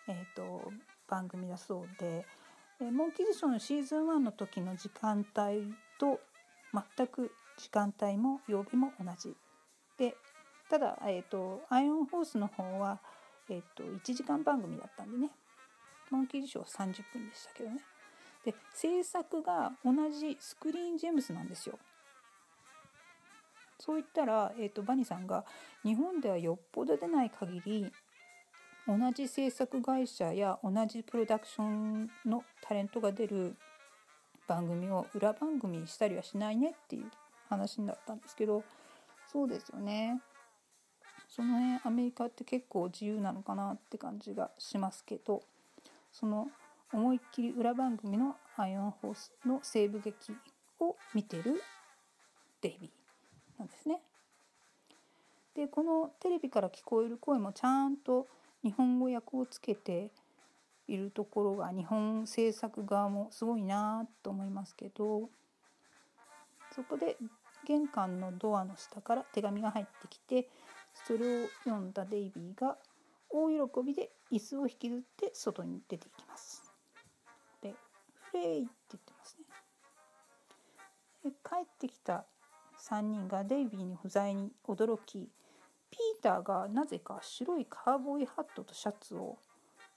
[0.07, 0.71] えーと、
[1.09, 2.25] 番組だそうで、
[2.79, 6.19] えー、モンキーズショーのシーズン1の時の時間帯と
[6.97, 9.35] 全く時間帯も曜日も同じ。
[9.97, 10.15] で
[10.69, 12.99] ただ、えーと、アイオンホースの方は、
[13.49, 15.29] えーと、1時間番組だったんでね。
[16.11, 17.79] モンキーズショー30分でしたけどね。
[18.45, 21.77] で制作が同じスクリーンジェームスなんですよ。
[23.79, 25.43] そう言ったら、えーと、バニさんが
[25.83, 27.91] 日本ではよっぽど出ない限り
[28.87, 33.55] 同じ制作会社や同じプロダクションのタレントが出る
[34.47, 37.05] 番組を裏番組にしたりはしないねっていう
[37.49, 38.63] 話になったんですけど
[39.31, 40.21] そうですよね。
[41.29, 45.41] その辺アメリカって結構自由なのかなって感じがしますけど。
[46.11, 46.49] その
[46.93, 50.35] 思いっきり裏番組のアイアンホースの西部劇
[50.79, 51.61] を見てる
[52.61, 54.01] デイビーなんですね。
[55.55, 58.27] でこのテレビから聞こえる声もちゃんと
[58.63, 60.11] 日本語訳をつけて
[60.87, 65.29] いるところが日本制作側もすごいなと思いますけど
[66.73, 67.17] そこで
[67.67, 70.47] 玄関のドアの下から手紙が入ってきて
[71.05, 72.77] それを読んだデイビーが
[73.29, 76.71] 大喜びで椅子を引きずって外に出ていきます。
[77.61, 77.75] で
[78.31, 79.45] 「フレイ」って言ってますね。
[81.23, 82.25] で帰ってきた
[82.79, 85.29] 3人がデイビーに不在に驚き
[85.91, 89.37] ピーターがなぜか白いカーボーイハットとシャツを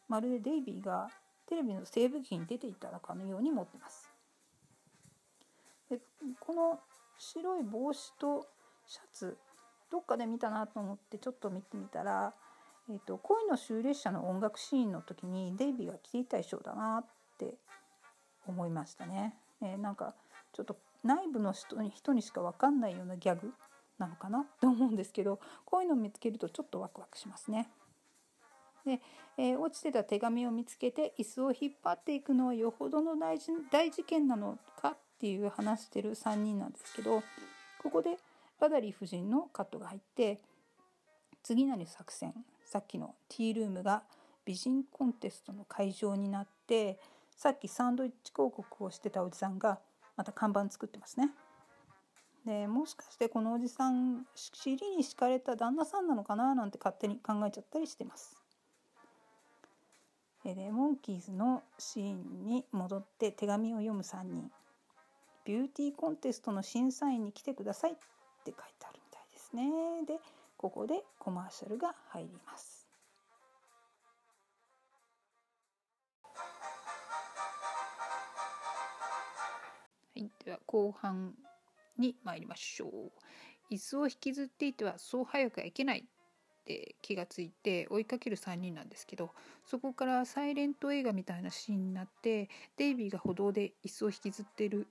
[0.08, 1.08] まるでデイビーが
[1.46, 4.10] テレビの西部劇に出ていたかのように持ってます。
[5.88, 6.00] で
[6.40, 6.80] この
[7.18, 8.46] 白い帽子と
[8.86, 9.38] シャツ
[9.90, 12.34] どっかで見たなと思ってちょっと見てみたら、
[12.90, 17.04] えーと、恋の終列車の音楽シーンの時にデイビーが着ていた衣装だなっ
[17.38, 17.54] て
[18.46, 19.34] 思いましたね。
[19.62, 20.14] えー、なんか
[20.52, 23.52] ちょっと内部の人に人にしか分かんないようなギャグ
[23.98, 27.68] なのかなと思うんですけどこういうのを見つけるとちょっとワクワクしますね。
[28.84, 29.00] で、
[29.38, 37.22] えー、落ちてた手紙を見つけて椅子を引っ張っていくのはよほどの大事大事件なのかっていう話してる3人なんですけど
[37.82, 38.18] ここで
[38.60, 40.38] バダリー夫人のカットが入って
[41.42, 42.34] 次なる作戦
[42.74, 44.02] さっきのティールームが
[44.44, 46.98] 美人コンテストの会場になって
[47.30, 49.78] さっきサンドイッチ広告をしてたおじさんが
[50.16, 51.30] また看板作ってますね。
[52.44, 56.56] でもしかしてこのおじさん尻に敷かれた旦那さんなのかな？
[56.56, 58.42] なんて勝手に考えちゃったりしてます。
[60.44, 64.50] でモンキーズのシーンに戻って手紙を読む3人
[65.44, 68.00] ビューティーコンテストの審査員に来てくださいって
[68.46, 69.62] 書いてあるみたいですね
[70.06, 70.18] で
[70.64, 72.88] ここでコマーシャルが入ります。
[80.16, 81.34] はい、では後半
[81.98, 82.90] に参りましょう。
[83.70, 89.34] 椅子を引きずっていてはそう早くはいけないって気がついて追いかける3人なんですけど
[89.66, 92.48] そこからサイレント映画みたいなシーンになって
[92.78, 94.88] デイビーが歩道で椅子を引きずってる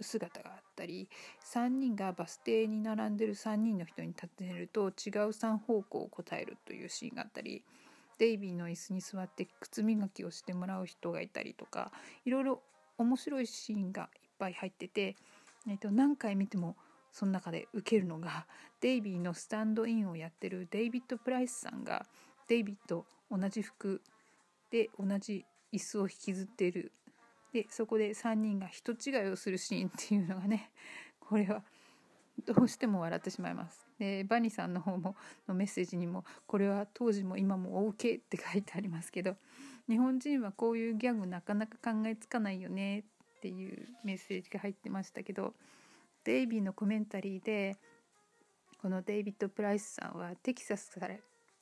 [0.00, 1.08] 姿があったり
[1.52, 4.90] 3人がバス停に並んでる3人の人に尋ねると違う
[5.30, 7.62] 3方向を答えるというシーンがあったり
[8.18, 11.90] デイビーの椅子に座って靴磨きをしてもらう人がいたりとか
[12.24, 12.62] いろいろ
[12.98, 15.16] 面白いシーンがいっぱい入ってて、
[15.68, 16.76] えっと、何回見ても
[17.10, 18.46] その中で受けるのが
[18.80, 22.06] デイビーのスタンドインをやってるデイビッド・プライスさんが
[22.48, 24.00] デイビッド同じ服
[24.70, 26.92] で同じ椅子を引きずっている
[27.54, 30.72] でそこで3人が人違いをするシーンっていうのがね
[31.20, 31.62] これは
[32.44, 33.86] どうしても笑ってしまいます。
[33.96, 35.14] でバニさんの方も
[35.46, 39.36] のメッセージにもこれは当時も今も OK って書いてありますけど
[39.88, 43.04] 日本人はこういうギャグなかなか考えつかないよねっ
[43.40, 45.54] ていうメッセージが入ってましたけど
[46.24, 47.76] デイビーのコメンタリーで
[48.78, 51.14] このデイビッド・プライスさんはテキサスから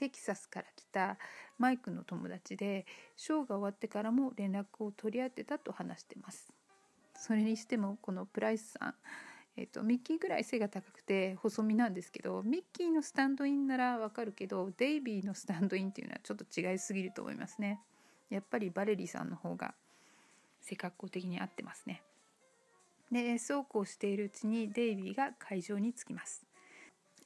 [0.02, 1.16] テキサスから来た
[1.60, 2.86] マイクの友達で
[3.16, 6.52] ショーが終わってからも連絡を取り合ってたと話してます。
[7.14, 8.94] それにしてもこのプライスさん
[9.56, 17.78] えっと、ミッキーぐらい背が高くて細身なんですけどミッキーのスタンドインならわかるけどデイビーのスタンドインっていうのはちょっと違いすぎると思いますね。
[18.30, 19.74] やっぱりバレリーさんの方が
[20.62, 22.02] 背格好的に合ってますね。
[23.12, 26.44] でそうこうしているうちにデイビーが会場に着きます。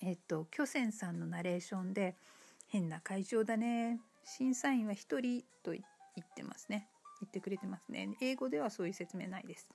[0.02, 2.16] えっと巨泉さんのナレーションで
[2.76, 4.00] 「変な会場だね。
[4.22, 5.82] 審査員は1人」と言
[6.20, 6.90] ってますね。
[7.22, 8.18] 言ってくれてますね。
[8.20, 9.70] 英語ではそういう説明ないです。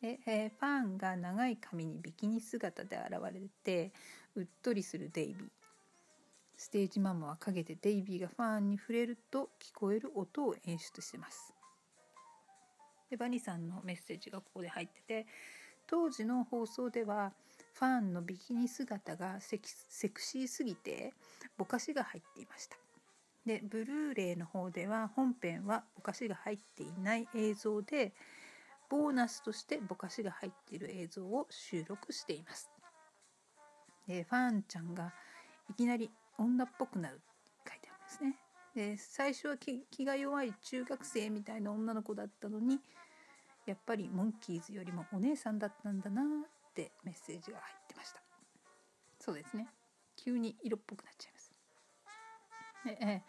[0.00, 3.92] で、えー、ファンが長い髪にビキニ姿で現れて
[4.34, 5.48] うっとりするデイビー。
[6.56, 11.54] ステージママは陰でデイビーがファンに触れると聞こえる音を演出してます。
[13.08, 15.26] でバニさんのメッセージがここで入ってて
[15.86, 17.32] 当時の放送では
[17.78, 21.14] ファンのビキニ姿がセクシーすぎて
[21.56, 22.76] ぼかしが入っていました。
[23.46, 28.12] でブルーレイの方では本編はぼかしが入っていない映像で
[28.90, 32.68] ボーナスとしてぼかしが入っている映像を収録しています。
[34.08, 35.14] でファンちゃんが
[35.70, 38.36] いきなり女っぽくなるって書いてあるんですね。
[38.74, 42.80] で最初は気が弱い中学生みたいな女の子だったのに
[43.66, 46.24] やっぱりモンキーズよりもお姉さんだったんだなっ
[46.78, 48.20] てメッセージが入ってました。
[49.18, 49.66] そうですね。
[50.16, 51.52] 急に色っぽくなっちゃいます。
[52.84, 53.22] で、え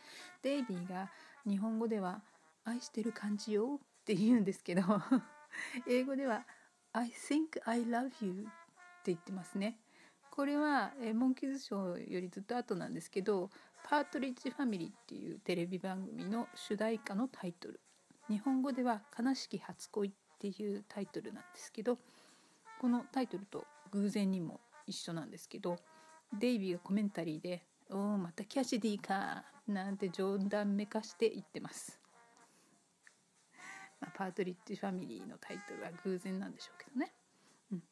[0.44, 1.10] デイビーが
[1.48, 2.22] 日本語では
[2.64, 4.84] 「愛してる感じよ」って言うんですけど
[5.90, 6.46] 英語では
[6.94, 8.50] 「I think I love you」って
[9.06, 9.80] 言ってますね。
[10.30, 13.50] これは、えモンキーズショーよりずっと後なんですけど
[13.84, 17.82] 「パートリッジファミリー」っていうテレビ番組の主題歌のタイトル。
[18.28, 21.98] 日本語では「悲しき初恋」っていうタイトルなんですけど
[22.80, 25.78] このタイトルと偶然にも一緒なんですけど
[26.40, 32.00] デイビーがコメンタリーで「おおまたキャシディか」なんて冗談めかして言ってます。
[34.00, 37.14] まあ、パートリッジファミリーのタイトルは偶然なんでしょうけどね。
[37.72, 37.84] うん、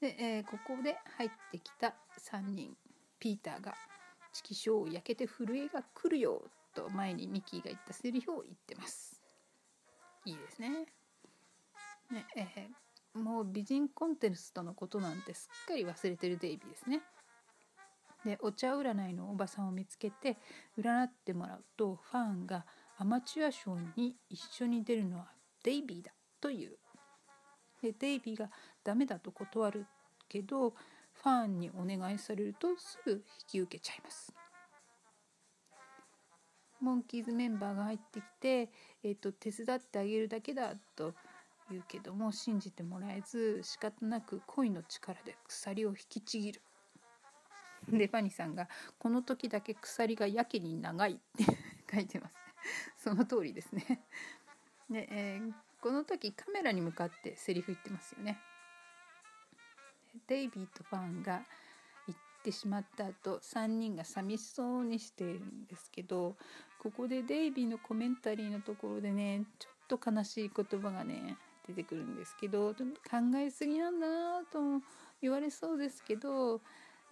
[0.00, 2.76] で、えー、ここで入ってきた3人
[3.18, 3.74] ピーターが
[4.32, 9.22] 「チキショー焼けて震えが来るよ」と前にミキーが言ったセリフを言ってます。
[10.24, 10.86] いいですね。
[12.10, 12.85] ねえー、
[13.16, 17.00] もう美人コンテストのことなんてすっかり忘れてるデイビーですね。
[18.24, 20.36] でお茶占いのおばさんを見つけて
[20.78, 22.66] 占ってもらうとファンが
[22.98, 25.28] アマチュア賞に一緒に出るのは
[25.62, 26.76] デイビーだという
[27.82, 28.50] でデイビーが
[28.82, 29.86] ダメだと断る
[30.28, 34.34] けどファンにお願いされるとすぐ引き受けちゃいます
[36.80, 38.70] モンキーズメンバーが入ってきて、
[39.02, 41.14] えーと、手伝ってあげるだけだと
[41.70, 46.62] 言うけども信じてもらえず仕方なく恋の力で鎖を引きちぎる。
[47.88, 51.44] でファニーさんが「この時だけ鎖がやけに長い」って
[51.92, 52.34] 書いてます。
[52.98, 54.02] その通りですね。
[54.90, 58.40] で、えー、この時カメラに向かってセリフ言ってますよね。
[60.26, 61.44] デイビーとファンが
[62.06, 66.36] 行ってしまった後3人が寂しそうにしているんですけど
[66.78, 71.36] ここでデイビーのコメンタリーのところでねちょっと悲しい言葉がね
[71.66, 74.58] 出てくるんですけど考えすぎなんだなと
[75.20, 76.60] 言われそうですけど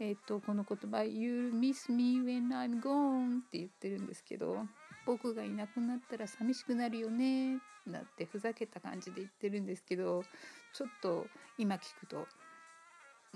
[0.01, 4.67] えーと、この言葉「You miss me when I'm gone」って言ってるんですけど
[5.07, 10.25] 僕がいなくなったら寂しくなるよねなってふざけた感じで言ってるんですけど
[10.73, 11.27] ちょっと
[11.59, 12.27] 今聞くと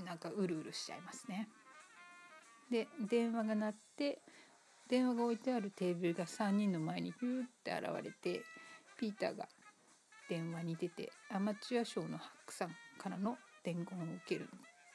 [0.05, 1.49] なんかうるうるしちゃいますね。
[2.71, 4.21] で電話が鳴って
[4.89, 8.43] 電話が置いてあるテーブルが3人の前にヒューって現れて
[8.99, 9.49] ピーターが
[10.29, 14.51] 電話に出てアマチュア賞のハックさんからの伝言を受けるんで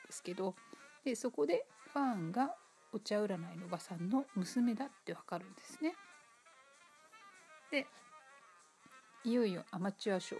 [0.09, 0.55] すけど
[1.03, 2.55] でそこでファンが
[2.91, 5.95] お茶占いのおばさんの娘だってわかるんですね。
[7.71, 7.87] で
[9.23, 10.35] いよいよアマチュア賞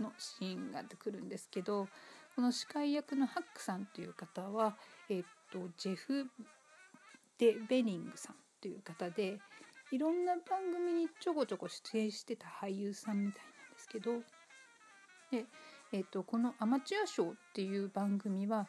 [0.00, 1.88] のシーンが出てくるんですけど
[2.34, 4.74] この司会役のハックさんという方は、
[5.10, 6.26] えっとジェフ・
[7.36, 9.38] デ・ベニングさんという方で
[9.90, 13.44] いろんな番組にちょこちょこ出演してた俳優さんみたい
[13.92, 14.20] けど
[15.30, 15.46] で、
[15.92, 18.66] えっとこの「アマチュアショー」っていう番組は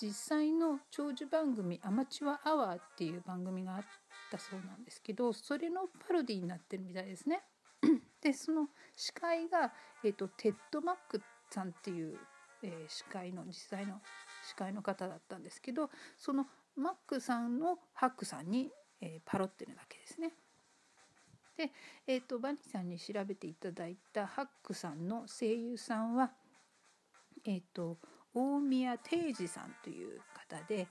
[0.00, 3.84] 実際の長寿番組「アマチュアアワー」っていう番組があっ
[4.30, 7.42] たそうなんですけどそれのパロディになってるみたいですね。
[8.20, 9.72] でその司会が、
[10.04, 11.20] えーと、テッド・マック
[11.50, 12.16] さんっていう、
[12.62, 14.00] えー、司会の実際の
[14.46, 16.46] 司会の方だったんですけどその
[16.76, 18.70] マックさんのハックさんに、
[19.00, 20.32] えー、パロってるわけですね。
[21.66, 21.70] で、
[22.06, 26.30] えーと、バニーさんに調べていただいたハックさんの声優さんは、
[27.44, 27.98] えーと
[28.34, 30.86] 大宮定治さんという方で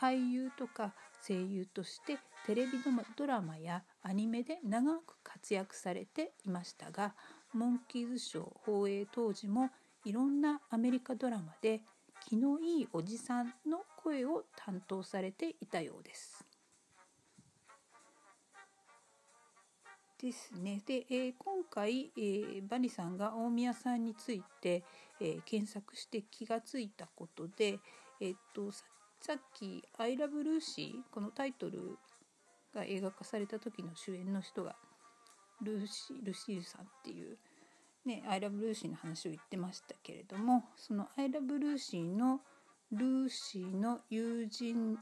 [0.00, 0.94] 俳優とか
[1.26, 2.72] 声優としてテレビ
[3.16, 7.14] ドラマやアニメで長く活躍されていましたが
[7.52, 9.70] モンキーズショー放映当時も
[10.04, 11.80] いろんなアメリカドラマで
[12.28, 16.45] 気のいいおじさんの声を担当されていたようです。
[20.20, 20.82] ですね。
[20.86, 24.82] で、えー、今回、えー、バニさんが大宮さんについて、
[25.20, 27.78] えー、検索して気がついたことで、
[28.20, 28.70] えっと
[29.20, 31.98] さっき「アイラブルーシー」このタイトル
[32.74, 34.76] が映画化された時の主演の人が
[35.62, 37.38] ルーシルシールさんっていう
[38.04, 42.40] ね「アイラブルーシー」の話を言ってましたけれどもその「アイラブルーシー」の
[42.92, 44.98] ルーシーの友人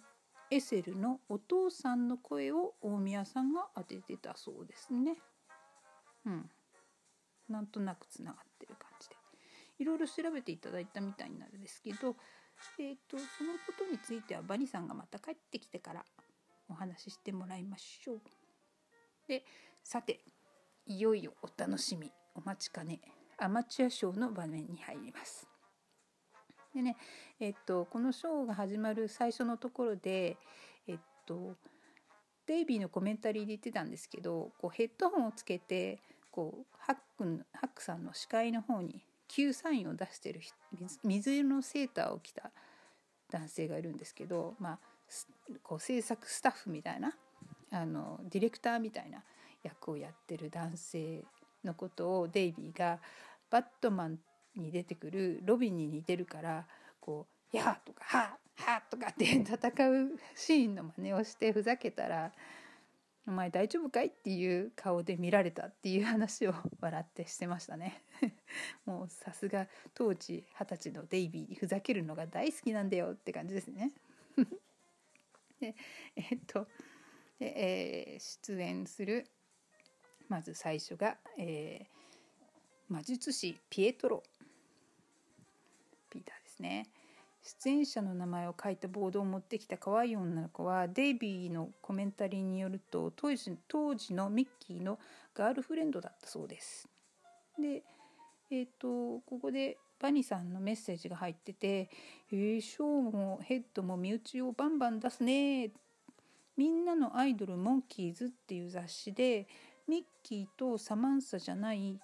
[0.51, 5.17] エセルのお父さんの声を大宮さんが当ててたそうですね。
[6.27, 6.51] うん。
[7.49, 9.17] なんとなくつながってる感じで。
[9.79, 12.17] いろいろ調べていただいたみたいなんですけど、
[12.79, 16.05] えーと、そのことについてはバニさんがまた帰ってきてから
[16.69, 18.21] お話ししてもらいましょう。
[19.27, 19.45] で
[19.83, 20.21] さて
[20.87, 23.01] いよいよお楽しみお待ちかね
[23.39, 25.54] アマチュアショーの場面に入ります。
[26.75, 26.97] でね
[27.41, 30.37] えっとこのショーが始まる最初のところで
[30.87, 31.57] えっと
[32.47, 36.01] デイビーのコメンタリーで言ってたんですけどこうヘッドホンをつけて
[36.31, 40.41] こうハックハックさんの視界の方に救サインを出してる
[41.03, 42.51] 水色のセーターを着た
[43.31, 44.79] 男性がいるんですけど、まあ、
[45.63, 47.15] こう制作スタッフみたいな
[47.71, 49.23] あのディレクターみたいな
[49.63, 51.25] 役をやってる男性
[51.65, 52.99] のことをデイビーが
[53.51, 54.19] バットマン
[54.57, 56.67] に出てくるロビンに似てるから
[57.01, 62.33] こう「やー」とか「はー」はーとかって 戦うシーンの真似をしてふざけたら
[63.27, 68.03] 「お前大丈夫かい?」っていう顔で見られたっていう話を笑ってしてましたね。
[68.87, 73.93] もうさすが当時二十歳のデイビーふざけるのが大好きなんだよって感じですね。
[75.61, 75.75] で
[76.17, 76.69] えっと
[77.39, 79.27] で、えー、出演する
[80.29, 84.23] まず最初が、えー、魔術師ピエトロ
[86.55, 86.87] ですね。
[87.43, 94.99] 出演者の名前を書いたボードを持ってきた可愛い女の子はデイビーのコメンタリーによると当時当時のミッキーの
[95.35, 96.89] ガールフレンドだったそうです。
[97.59, 97.83] で、
[98.51, 101.91] えーと、ここでバニさんのメッセージが入ってて
[102.33, 105.71] 「えー、ショーもヘッドも身内をバンバン出すね」
[106.57, 109.49] みんなのアイドルモンキーズっていう雑誌で
[109.89, 112.01] ミッキーとサマンサじゃない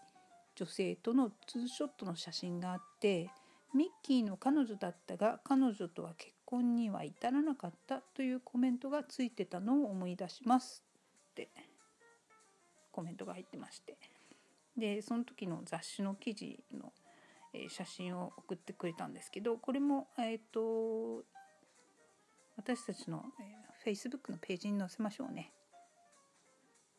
[0.55, 3.31] 女性とのツーショットの写真があって
[3.75, 10.85] ミッキーの彼女だったが彼女とは結婚には至らなかったというコメントがついてたのを思い出します
[11.33, 11.49] って。
[12.93, 13.97] コメントが入ってまして。
[14.77, 16.93] でその時の雑誌の記事の、
[17.69, 21.25] 写真を送ってくれたんですけどこれもえっ、ー、と
[22.57, 23.25] 私たちの、
[23.85, 25.51] Facebook のページに載せましょうね。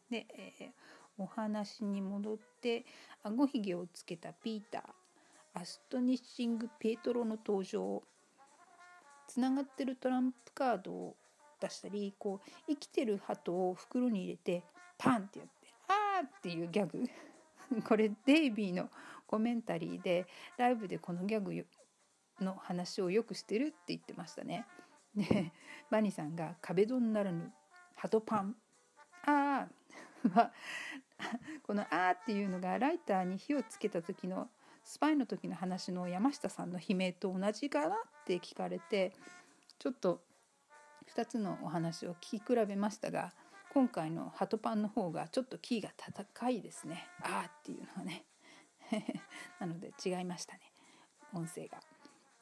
[0.09, 0.71] で、えー、
[1.17, 2.85] お話に戻って
[3.23, 5.00] 顎ひげをつけたピーター。
[5.53, 8.01] アストニッシング・ペートロの登場
[9.27, 11.15] つながってるトランプカードを
[11.59, 14.63] 出したりこう生きてる鳩を袋に入れて
[14.97, 17.03] パンってやって「あー!」っていうギャグ
[17.87, 18.89] これデイビーの
[19.27, 20.25] コメンタリーで
[20.57, 21.65] ライブでこのギャグ
[22.41, 24.65] の話をよくしてるって言ってましたね。
[25.15, 25.51] で
[25.89, 27.53] バニーさんが「壁ドンならぬ
[27.95, 28.55] 鳩パン」
[29.25, 30.51] あーは
[31.63, 34.49] この「あー」っていうのがライターに火をつけた時の
[34.91, 39.13] スパイの時の話の山下さんの悲鳴と同じかなって聞かれて
[39.79, 40.19] ちょっと
[41.15, 43.31] 2つのお話を聞き比べましたが
[43.73, 47.07] 今回のハトパンの方がちょっとキーが高いですね。
[47.21, 48.25] あーっていうのはね。
[49.61, 50.59] なので違いましたね
[51.33, 51.79] 音声が。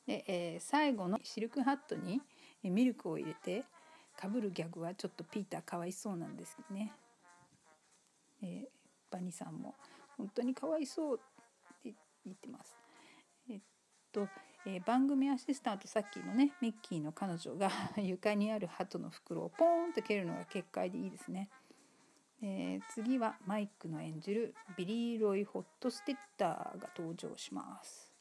[0.07, 2.19] で、えー、最後のシルクハットに
[2.63, 3.63] ミルクを入れて
[4.17, 6.93] かぶるギャグはちょっとピーターかわいそうなんですけどね。
[8.41, 8.67] えー、
[9.11, 9.75] バニさんも
[10.17, 11.38] 本当にかわいそうっ
[12.25, 12.75] 言ってます。
[13.49, 13.59] えっ
[14.11, 14.27] と、
[14.65, 21.49] えー、番組アシスタントさっきのねミッキーの彼女が 床にある鳩の袋をポーンと蹴るのが結界でいいですね。
[22.41, 28.13] えー、次はマイクの演じるビリー・ロイ・ホットステッターが登場します。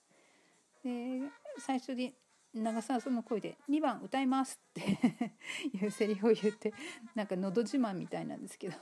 [0.82, 1.20] で
[1.59, 2.14] 最初に
[2.55, 5.34] 長澤さんの声で「2番歌います」って
[5.76, 6.72] いうセリフを言って
[7.14, 8.76] なんかのど自慢みたいなんですけど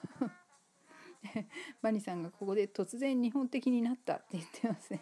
[1.82, 5.00] バニさんがここで突然日本的になったって言ってますね。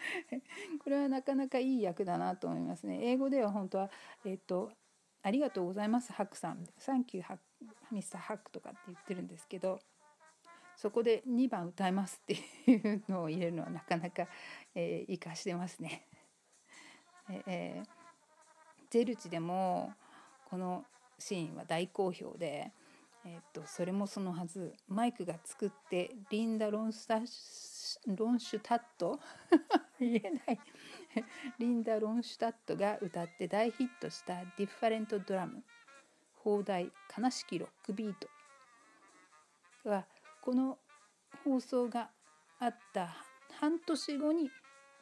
[0.82, 3.00] これはなかなかいい役だなと思いますね。
[3.02, 3.90] 英語では本当は
[4.24, 4.72] えっ、と
[5.22, 6.66] ありがとうございますハックさん。
[6.78, 7.44] サンキューハック
[7.94, 9.80] ミスターハックとかって言ってるんですけど
[10.76, 12.34] そこで2番歌いますって
[12.70, 14.26] いうのを入れるのはなかなか、
[14.74, 16.06] えー、活かしてますね。
[17.46, 17.88] えー、
[18.88, 19.92] ゼルチでも
[20.48, 20.84] この
[21.18, 22.72] シーンは大好評で、
[23.24, 24.74] え、っとそれもそのはず。
[24.88, 27.20] マイクが作ってリンダ・ロンスタ
[28.06, 29.20] ロンシュタット
[30.00, 30.60] 言えない。
[31.58, 35.62] リンダ・ロンシュタットが歌って大ヒットした「ディファレント・ドラム」
[36.42, 38.28] 放題「悲しきロックビート」
[39.88, 40.06] は
[40.40, 40.78] この
[41.44, 42.10] 放送が
[42.58, 43.14] あった
[43.58, 44.50] 半年後に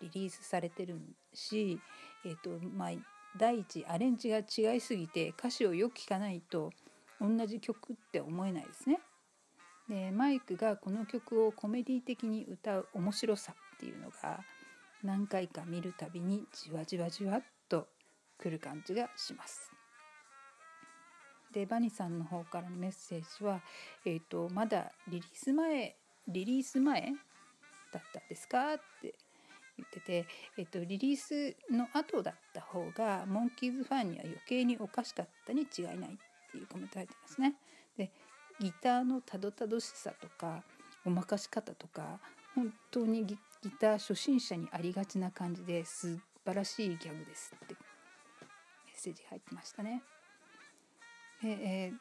[0.00, 1.00] リリースされてる
[1.32, 1.80] し、
[2.24, 2.90] えーとまあ、
[3.36, 6.72] 第一アレンジが違いすぎて歌詞をよく聞かないと
[7.20, 9.00] 同じ曲って思えないですね。
[9.88, 14.44] でマイクがこの曲をコメディ的に歌う面白さっていうのが
[15.02, 17.88] 何回か見るたびにじわじわじわっと
[18.38, 19.72] くる感じがします。
[21.52, 23.62] でバニさんの方からのメッセージは、
[24.04, 25.96] えーと、まだリリース前
[26.28, 27.00] リリース前
[27.92, 29.14] だったんですかって
[29.78, 30.26] 言ってて、
[30.58, 36.16] えーと、リリースの後だった方がモンキーズファンには余計におかしかったに違いないっ
[36.50, 37.54] ていうコメント入ってますね。
[37.96, 38.10] で
[38.60, 40.62] ギターのたどたどしさとか
[41.04, 42.18] ごまかし方とか
[42.54, 43.38] 本当にギ
[43.80, 47.80] ター初心者にありがちな感じです晴らしいギャグですってメ
[48.96, 50.02] ッセージ入ってましたね。
[51.44, 51.98] えー、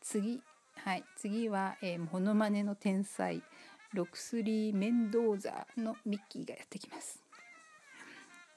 [0.00, 0.40] 次
[0.76, 3.42] はい次は、えー、モノマネの天才
[3.92, 7.22] ロクスリー・メンドーザのミッキーがやってきます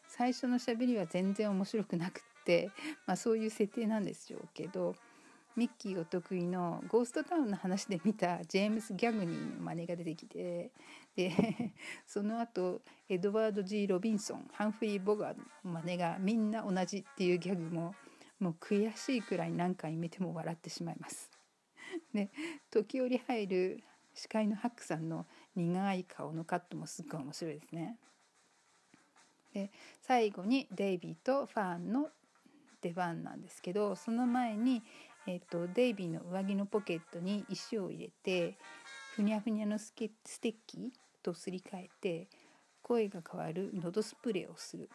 [0.07, 2.71] 最初のしゃべりは全然面白くなくって、
[3.05, 4.95] まあ、そういう設定なんでしょうけど
[5.57, 10.71] ミッキーお得意のゴーストタウンの話で見たジェームス・ギャグニーの真似が出てきて
[11.15, 11.73] で
[12.07, 17.95] その後エドワード・ G・ ロビンソンハンフリー・ボガーの真似がみんな同じっていうギャグも
[18.39, 21.31] もう悔しいくらい何回見ても笑ってしまいます。
[22.13, 22.29] で
[22.69, 23.83] 時折入る
[24.13, 25.25] 司会のハックさんの
[25.55, 27.97] 苦い顔のカットもすっごい面白いですね。
[29.53, 29.71] で
[30.01, 32.11] 最後にデイビーとファンの
[32.81, 34.83] 出番なんですけどその前に、
[35.25, 38.57] えーと、デイビーの上着のポケットに石を入れて
[39.15, 40.91] ふにゃふにゃのスケステッキ
[41.23, 42.27] とすり替えて
[42.81, 44.89] 声が変わる喉スプレーをする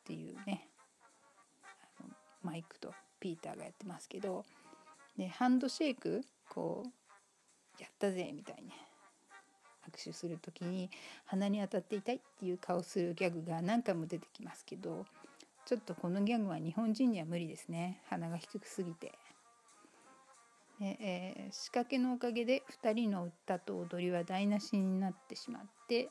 [0.00, 0.68] っていうね
[2.42, 4.44] マイクとピーターがやってますけど
[5.18, 8.70] でハンドシェイクこうやったぜみたいに
[9.90, 10.90] 握手する時に
[11.24, 15.04] 鼻に当たって痛いっていう顔するギャグが何回も出てきますけど
[15.66, 19.12] ちょっとこのギャグは日本人には無理ですね鼻が低くすぎて。
[20.78, 26.08] えー、仕掛けのおかげで2人の歌と踊りは台無しになってしまってっ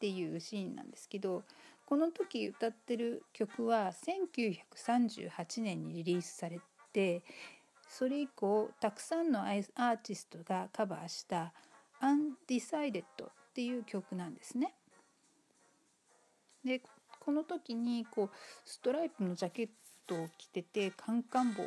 [0.00, 1.42] ていうシーンなんですけど
[1.86, 6.60] この時歌ってる曲は1938年にリリースされ
[6.92, 7.22] て
[7.88, 11.54] それ以降たくさんのアーティストがカバーした
[12.02, 14.74] 「Undecided」っていう曲なんですね。
[16.64, 16.82] で
[17.26, 18.30] この時にこう
[18.64, 19.68] ストライプのジャケッ
[20.06, 21.66] トを着ててカンカン帽を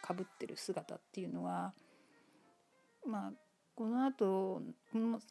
[0.00, 1.72] かぶってる姿っていうのは
[3.04, 3.32] まあ
[3.74, 4.62] この後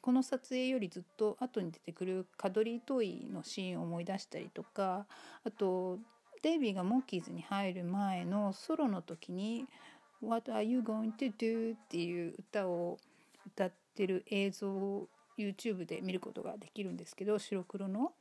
[0.02, 5.06] この撮影よりずっと後に出てくるカドリー・トイのシーンを思い出したりとか
[5.46, 6.00] あと
[6.44, 9.68] デイビーがモンキーズに入る前のソロの時に
[10.22, 13.00] 「What are you going to do?」っていう歌を
[13.48, 15.08] 歌ってる映像を
[15.38, 18.12] YouTube で見ることができるんですけど白黒の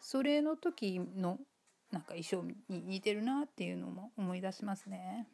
[0.00, 1.38] それの時の
[1.90, 5.26] なんか衣装に似てるなっていうのも思い出しますね。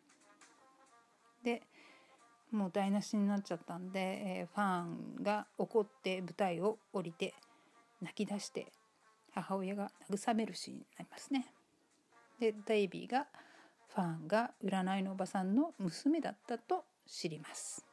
[1.42, 1.62] で
[2.50, 7.34] もう台無しになっちゃったんで、えー、ファンが怒って舞台を降りて
[8.00, 8.72] 泣き出して
[9.32, 11.46] 母親が慰めるシーンになりますね。
[12.40, 13.26] でデイビーが
[13.94, 17.85] ファンが占いのおばさんの娘だったと知ります。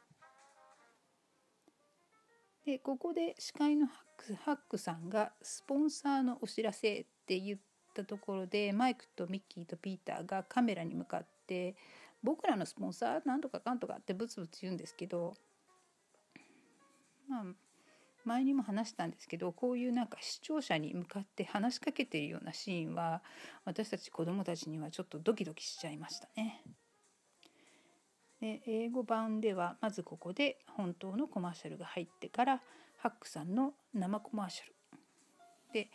[2.65, 7.59] でここで司会のハックハックさんがスポンサーのお知らせって言っ
[7.93, 11.75] たところでマイクとミッキーとピーターがカメラに向かって
[12.23, 15.33] 「僕らのスポンサーなんとかかんとか」ってブツブツ言うんですけど
[17.27, 17.45] まあ
[18.23, 23.21] 前にも話したんですけどこういうなんか視聴者に向かって話しかけてるようなシーンは
[23.65, 26.63] 私たち子供たちにはちょっとドキドキしちゃいましたね。
[28.43, 32.61] で英語版ではまずここで本当のコマーシャルが入ってから
[32.97, 34.73] ハックさんの生コマーシャル
[35.71, 35.87] で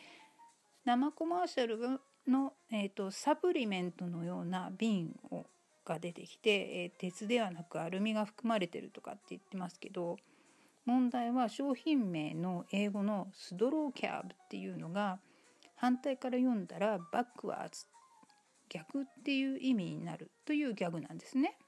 [0.86, 1.78] 生コマーシャル
[2.26, 5.44] の、えーと、サプリメントのような瓶を
[5.84, 10.16] が出てきて、えー、鉄ではなくアルミが含まれてるとかって言ってますけど
[10.86, 15.18] 問題は商品名の英語のスドローキャブっていうのが
[15.76, 17.84] 反対から読んだらバックワーズ
[18.70, 21.58] 逆っていう意味になるというギャグなんですね。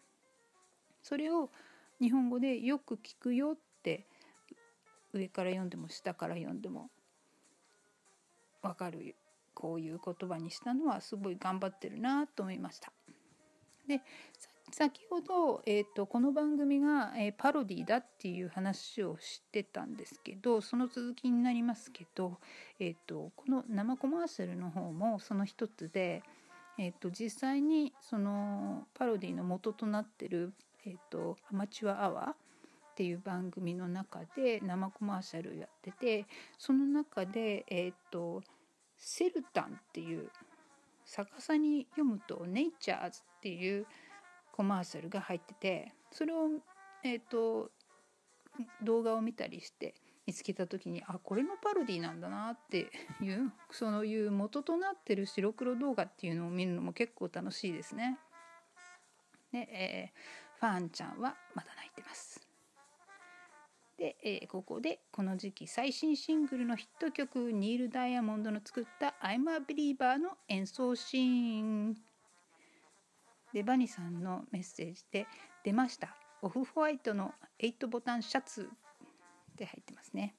[1.03, 1.51] それを
[2.01, 4.07] 日本語でよく聞くよって
[5.13, 6.91] 上から読んでも下から読んでも
[8.63, 9.17] 分かる
[9.55, 12.93] こういう言葉にしたのはすごい頑張ってるなと思いました。
[13.87, 14.01] で
[14.73, 22.39] 先ほど、えーと、この番組が、えー、パロディだっていう話をしてたんですけどその続きになりますけど、
[22.79, 26.23] えーと、この生コマーシャルの方もその一つで、
[26.79, 30.53] えーと実際にそのパロディの元となってる
[30.87, 32.35] えーと、アマチュアアワーっ
[32.97, 36.27] ていう番組の中で生コマーシャルやってて
[36.59, 38.43] その中で、えーと、
[38.99, 40.29] セルタンっていう
[41.07, 43.87] 逆さに読むと「ネイチャーズ」っていう
[44.53, 46.51] コマーシャルが入っててそれを、
[47.03, 47.71] えーと
[48.83, 49.95] 動画を見たりして
[50.27, 58.19] 見つけた時にあこれのパロディなんだなっていう そういう元となってる白黒動画っていうのを見るのも結構楽しいですね。
[59.51, 60.13] で、え
[60.61, 62.47] ファンちゃんはまだ泣いてます。
[63.97, 71.97] で、えー、ここでこの時期最新シングルのヒット曲ニール・ダイヤモンドの作った「I'm a Believer」の演奏シーン。
[73.55, 75.27] でバニさんのメッセージで
[75.65, 76.15] 出ました。
[76.43, 78.71] オフホワイトの8ボタンシャツ
[79.53, 80.35] って入ってますね。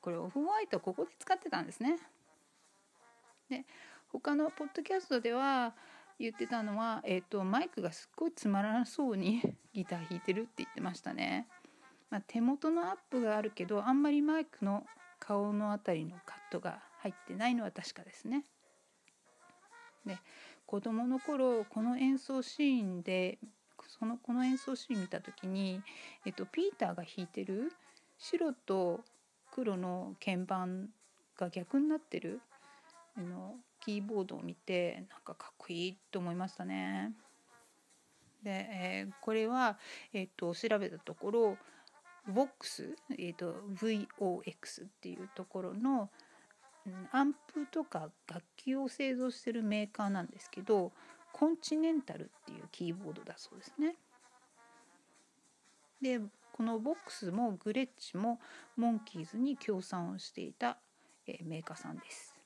[0.00, 1.98] これオフホワイトここで使ってたんですね。
[3.48, 3.64] で
[4.08, 5.74] 他のポッドキャストでは
[6.18, 9.42] 言ってたのは、えーと、マイクがすっごいつまらなそうに
[9.72, 11.48] ギター弾いてるって言ってましたね。
[12.10, 14.86] まあ、手元のアップがあるけどあんまりマイクの
[15.18, 18.44] 顔の辺りのカットが入ってないのは確かですね。
[20.04, 20.18] で
[20.66, 23.38] 子供の頃この演奏シーンで
[23.88, 25.82] そのこの演奏シーン見た時に、
[26.24, 27.72] えっと、ピーターが弾いてる
[28.18, 29.04] 白と
[29.50, 30.90] 黒の鍵盤
[31.36, 32.40] が逆になってる
[33.16, 37.12] あのキーボードを見てなんかかっこいいと思いましたね。
[38.42, 39.78] で、えー、これは、
[40.12, 41.58] えーと、調べたところ
[42.30, 46.10] VOX、えーと、VOX っていうところの
[47.12, 50.92] アンプとか楽器を製造してるメーカーなんですけど
[51.32, 53.96] コンチネンタルっていうキーボードだそうですね。
[56.00, 56.20] で
[56.52, 58.38] この VOX もグレッチも
[58.76, 60.78] モンキーズに協賛をしていた、
[61.26, 62.36] え、メーカーさんです。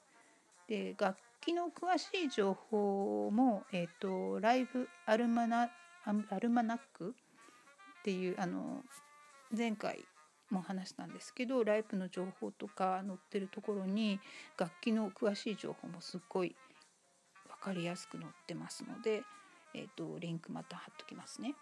[0.67, 1.19] で楽
[1.49, 5.71] 器の詳しい情報も、えーと、ライブアルマナ
[6.05, 7.15] アルマナック
[8.01, 8.83] っていうあの
[9.57, 10.05] 前回
[10.51, 14.21] も話したんですけどライブの情報とか載ってるところに
[14.59, 16.55] 楽器の詳しい情報もすっごい
[17.61, 19.23] 分かりやすく載ってますので、
[19.75, 21.55] えーと、リンクまた貼っときますね。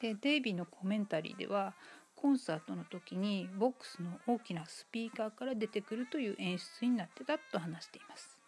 [0.00, 1.74] でデイビーのコメンタリーでは
[2.16, 8.39] コンサートの時にボックスの大きなスピーカーから出てくるという演出になってたと話しています。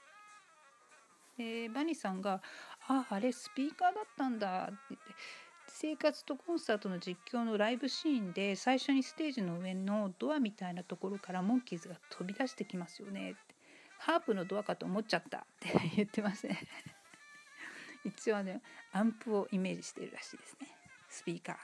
[1.42, 2.40] でバニーさんが
[2.86, 5.14] 「ああれスピーカーだったんだ」って言って
[5.66, 13.40] 生活とコンサートの実況のライブシーンで最初にステージの上のドアみたいなところからモンキーズが飛び出してきますよねって。
[13.98, 16.58] ハープのドアかと思っちゃったって 言ってますね
[18.04, 20.68] 一応ねアンプをイメージしてるらしいですね。
[21.08, 21.56] スピーカー。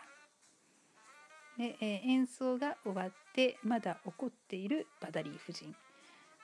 [1.59, 5.75] で、えー、演奏が終わってまだ怒っているバダリー夫人。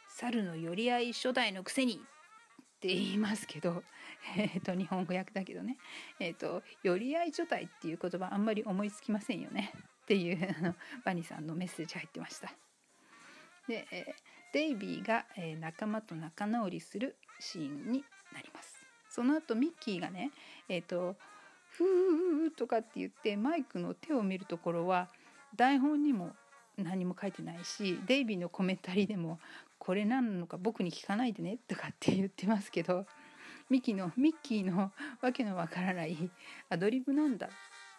[0.09, 2.05] 猿の寄り合い初代のくせに
[2.85, 3.83] って言いますけど、
[4.37, 5.79] えーと、日本語訳だけどね、
[6.21, 9.73] えーと「寄り合い所帯」っていう言葉あんまり思いつきませんよね
[10.03, 12.53] っていうあのバニーさんのメッセージ入ってました。
[13.67, 14.15] で、えー、
[14.53, 18.05] デイビーが、えー、仲間と仲直りするシーンに
[18.35, 18.85] なります。
[19.09, 20.31] その後ミッキーがね、
[20.69, 21.17] えーと
[21.71, 25.09] ふーとかって言ってマイクの手を見るところは
[25.57, 26.37] 台本にも
[26.77, 29.39] 何も書いてないしデイビーのコメンタリーでも
[29.85, 33.07] 「これ何なのか僕に聞かないでね」とかって言ってますけど
[33.71, 36.31] ミキのミッキーのわけのわからない
[36.69, 37.49] アドリブなんだ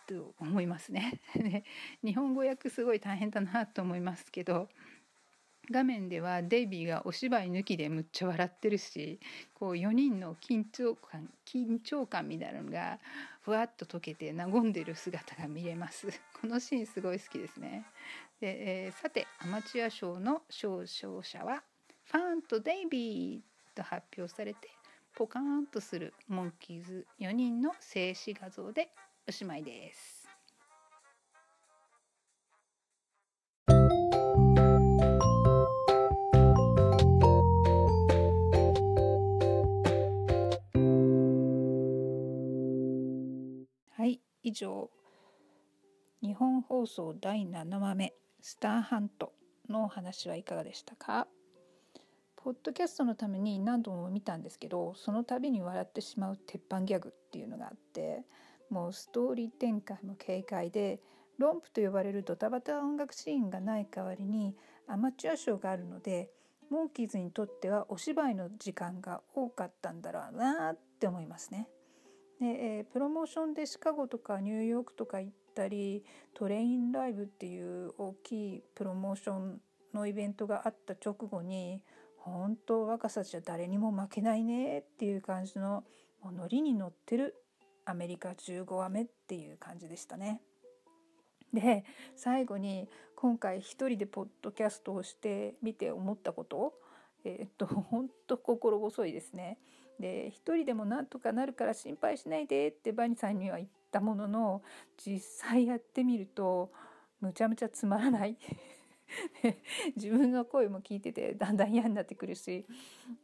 [0.07, 1.21] と思います ね。
[2.03, 4.69] 日本語訳すごい大変だなと思いますけど
[5.71, 9.19] 画面ではデイビーがお芝居抜きでむっちゃ笑ってるし
[9.55, 12.99] こう4人の緊張感緊張感みたいなのが
[13.41, 16.07] ふわっと溶けて和んでる姿が見れます
[16.39, 17.85] このシーンすごい好きですね
[18.39, 21.63] で、えー、さてアマチュア賞の表彰者は
[22.05, 23.41] ファンとデイビー
[23.75, 24.69] と発表されて
[25.15, 28.89] ポカーンとするモンキーズ4人の静止画像で
[29.27, 30.25] おしまいです。
[44.47, 44.91] 以上。
[46.21, 49.33] 日本放送第7話目スターハント
[49.67, 51.27] のお話はいかがでしたか？
[52.45, 58.21] ポッドキャストのために何度も見たんですけどその度に笑ってしまう鉄板ギャグっていうのがあって
[58.69, 60.99] もうストーリー展開も軽快で
[61.39, 64.55] ロンプと呼ばれるドタバタ音楽シーンがない代わりに
[64.87, 66.29] アマチュア賞があるので
[66.69, 71.67] モンキーズにとってはお芝居の時間が多かったんだろうなって思いますね。
[72.39, 76.03] で、えー、プロモーションでシカゴとかニューヨークとか行ったり
[76.35, 79.59] トレインライブっていう大きいプロモーション
[79.95, 81.81] のイベントがあった直後に
[82.25, 85.83] 本当若さじゃ誰にも負けないねっていう感じの
[86.23, 87.35] もうノリに乗ってる
[87.85, 90.41] アメリカ15話目っていう感じでしたね。
[91.53, 96.73] で最後に今回一人でポッドキャストをしてみて思ったこと
[97.23, 99.59] えー、っと本当心細いですね。
[99.99, 104.61] で一人でもなんとかなるから心配しないでってバニさんには言ったものの
[104.97, 106.71] 実際やってみると
[107.21, 108.35] むちゃむちゃつまらない
[109.95, 112.65] 自分の声も聞いててだんだん嫌になってくるし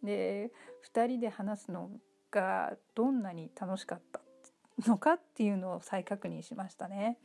[0.03, 0.51] で
[0.93, 1.89] 2人で話すの
[2.29, 4.21] がどんなに楽しかった
[4.87, 7.17] のかっていうのを再確認しましたね。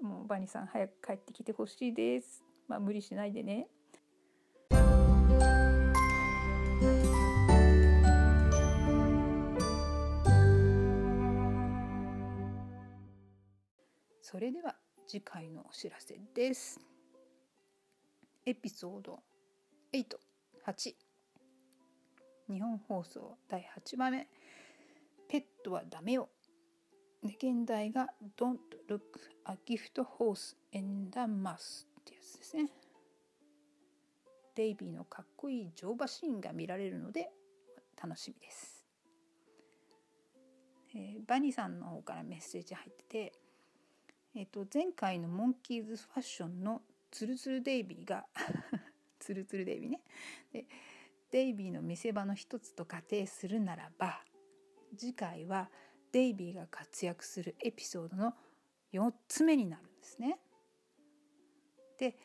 [0.00, 2.42] もうバニさん早く帰ってきてほしいです。
[2.68, 3.68] まあ無理しないでね。
[14.20, 14.74] それでは
[15.06, 16.95] 次回のお知らせです。
[18.48, 19.18] エピソード
[19.92, 20.04] 8、
[20.64, 20.94] 8
[22.48, 24.28] 日本放送第8話目
[25.28, 26.28] ペットはダメよ
[27.24, 28.06] 現代が
[28.38, 29.00] Don't look
[29.46, 31.58] a gift horse in the mouth っ
[32.04, 32.68] てやつですね。
[34.54, 37.32] デイビーのかっこいい乗馬シーンが見られるので
[38.00, 38.86] 楽しみです。
[40.94, 43.32] えー、バニーさんの方からメッセージ入ってて
[44.38, 46.82] えっと、前回のモンキーズファッションの
[47.16, 48.26] ツルツルデイビーが
[49.18, 50.02] ツルツルデイビーね
[50.52, 50.66] で
[51.30, 54.22] デイビーの見せ場の一つと仮定するならば
[54.94, 55.70] 次回は
[56.12, 58.34] デイビーが活躍するエピソードの
[58.92, 60.38] 4つ目になるんですね。
[61.96, 62.18] で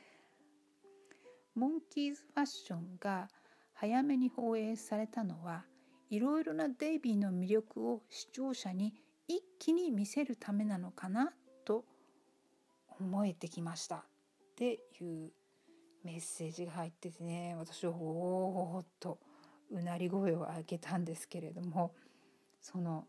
[1.55, 3.29] モンキーズファッションが
[3.71, 5.65] 早めに放映されたのは
[6.09, 8.93] いろいろなデイビーの魅力を視聴者に
[9.29, 11.33] 一気に見せるためなのかな
[11.63, 11.85] と
[12.99, 14.11] 思えてきました
[14.62, 15.32] っていう
[16.03, 19.18] メッセージが入っててね私はおおっと
[19.72, 21.95] うなり声を上げたんですけれども
[22.62, 23.05] その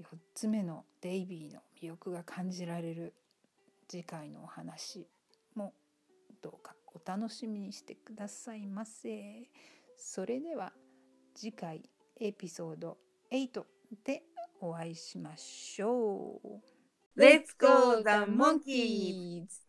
[0.00, 3.14] 4つ目のデイビーの魅力が感じられる
[3.88, 5.08] 次回のお話
[5.56, 5.72] も
[6.40, 9.48] どうかお楽しみにしてくださいませ。
[9.98, 10.72] それでは
[11.34, 11.82] 次回
[12.20, 12.96] エピソード
[13.32, 13.64] 8
[14.04, 14.22] で
[14.60, 17.20] お会いしましょう。
[17.20, 19.65] Let's go the monkeys!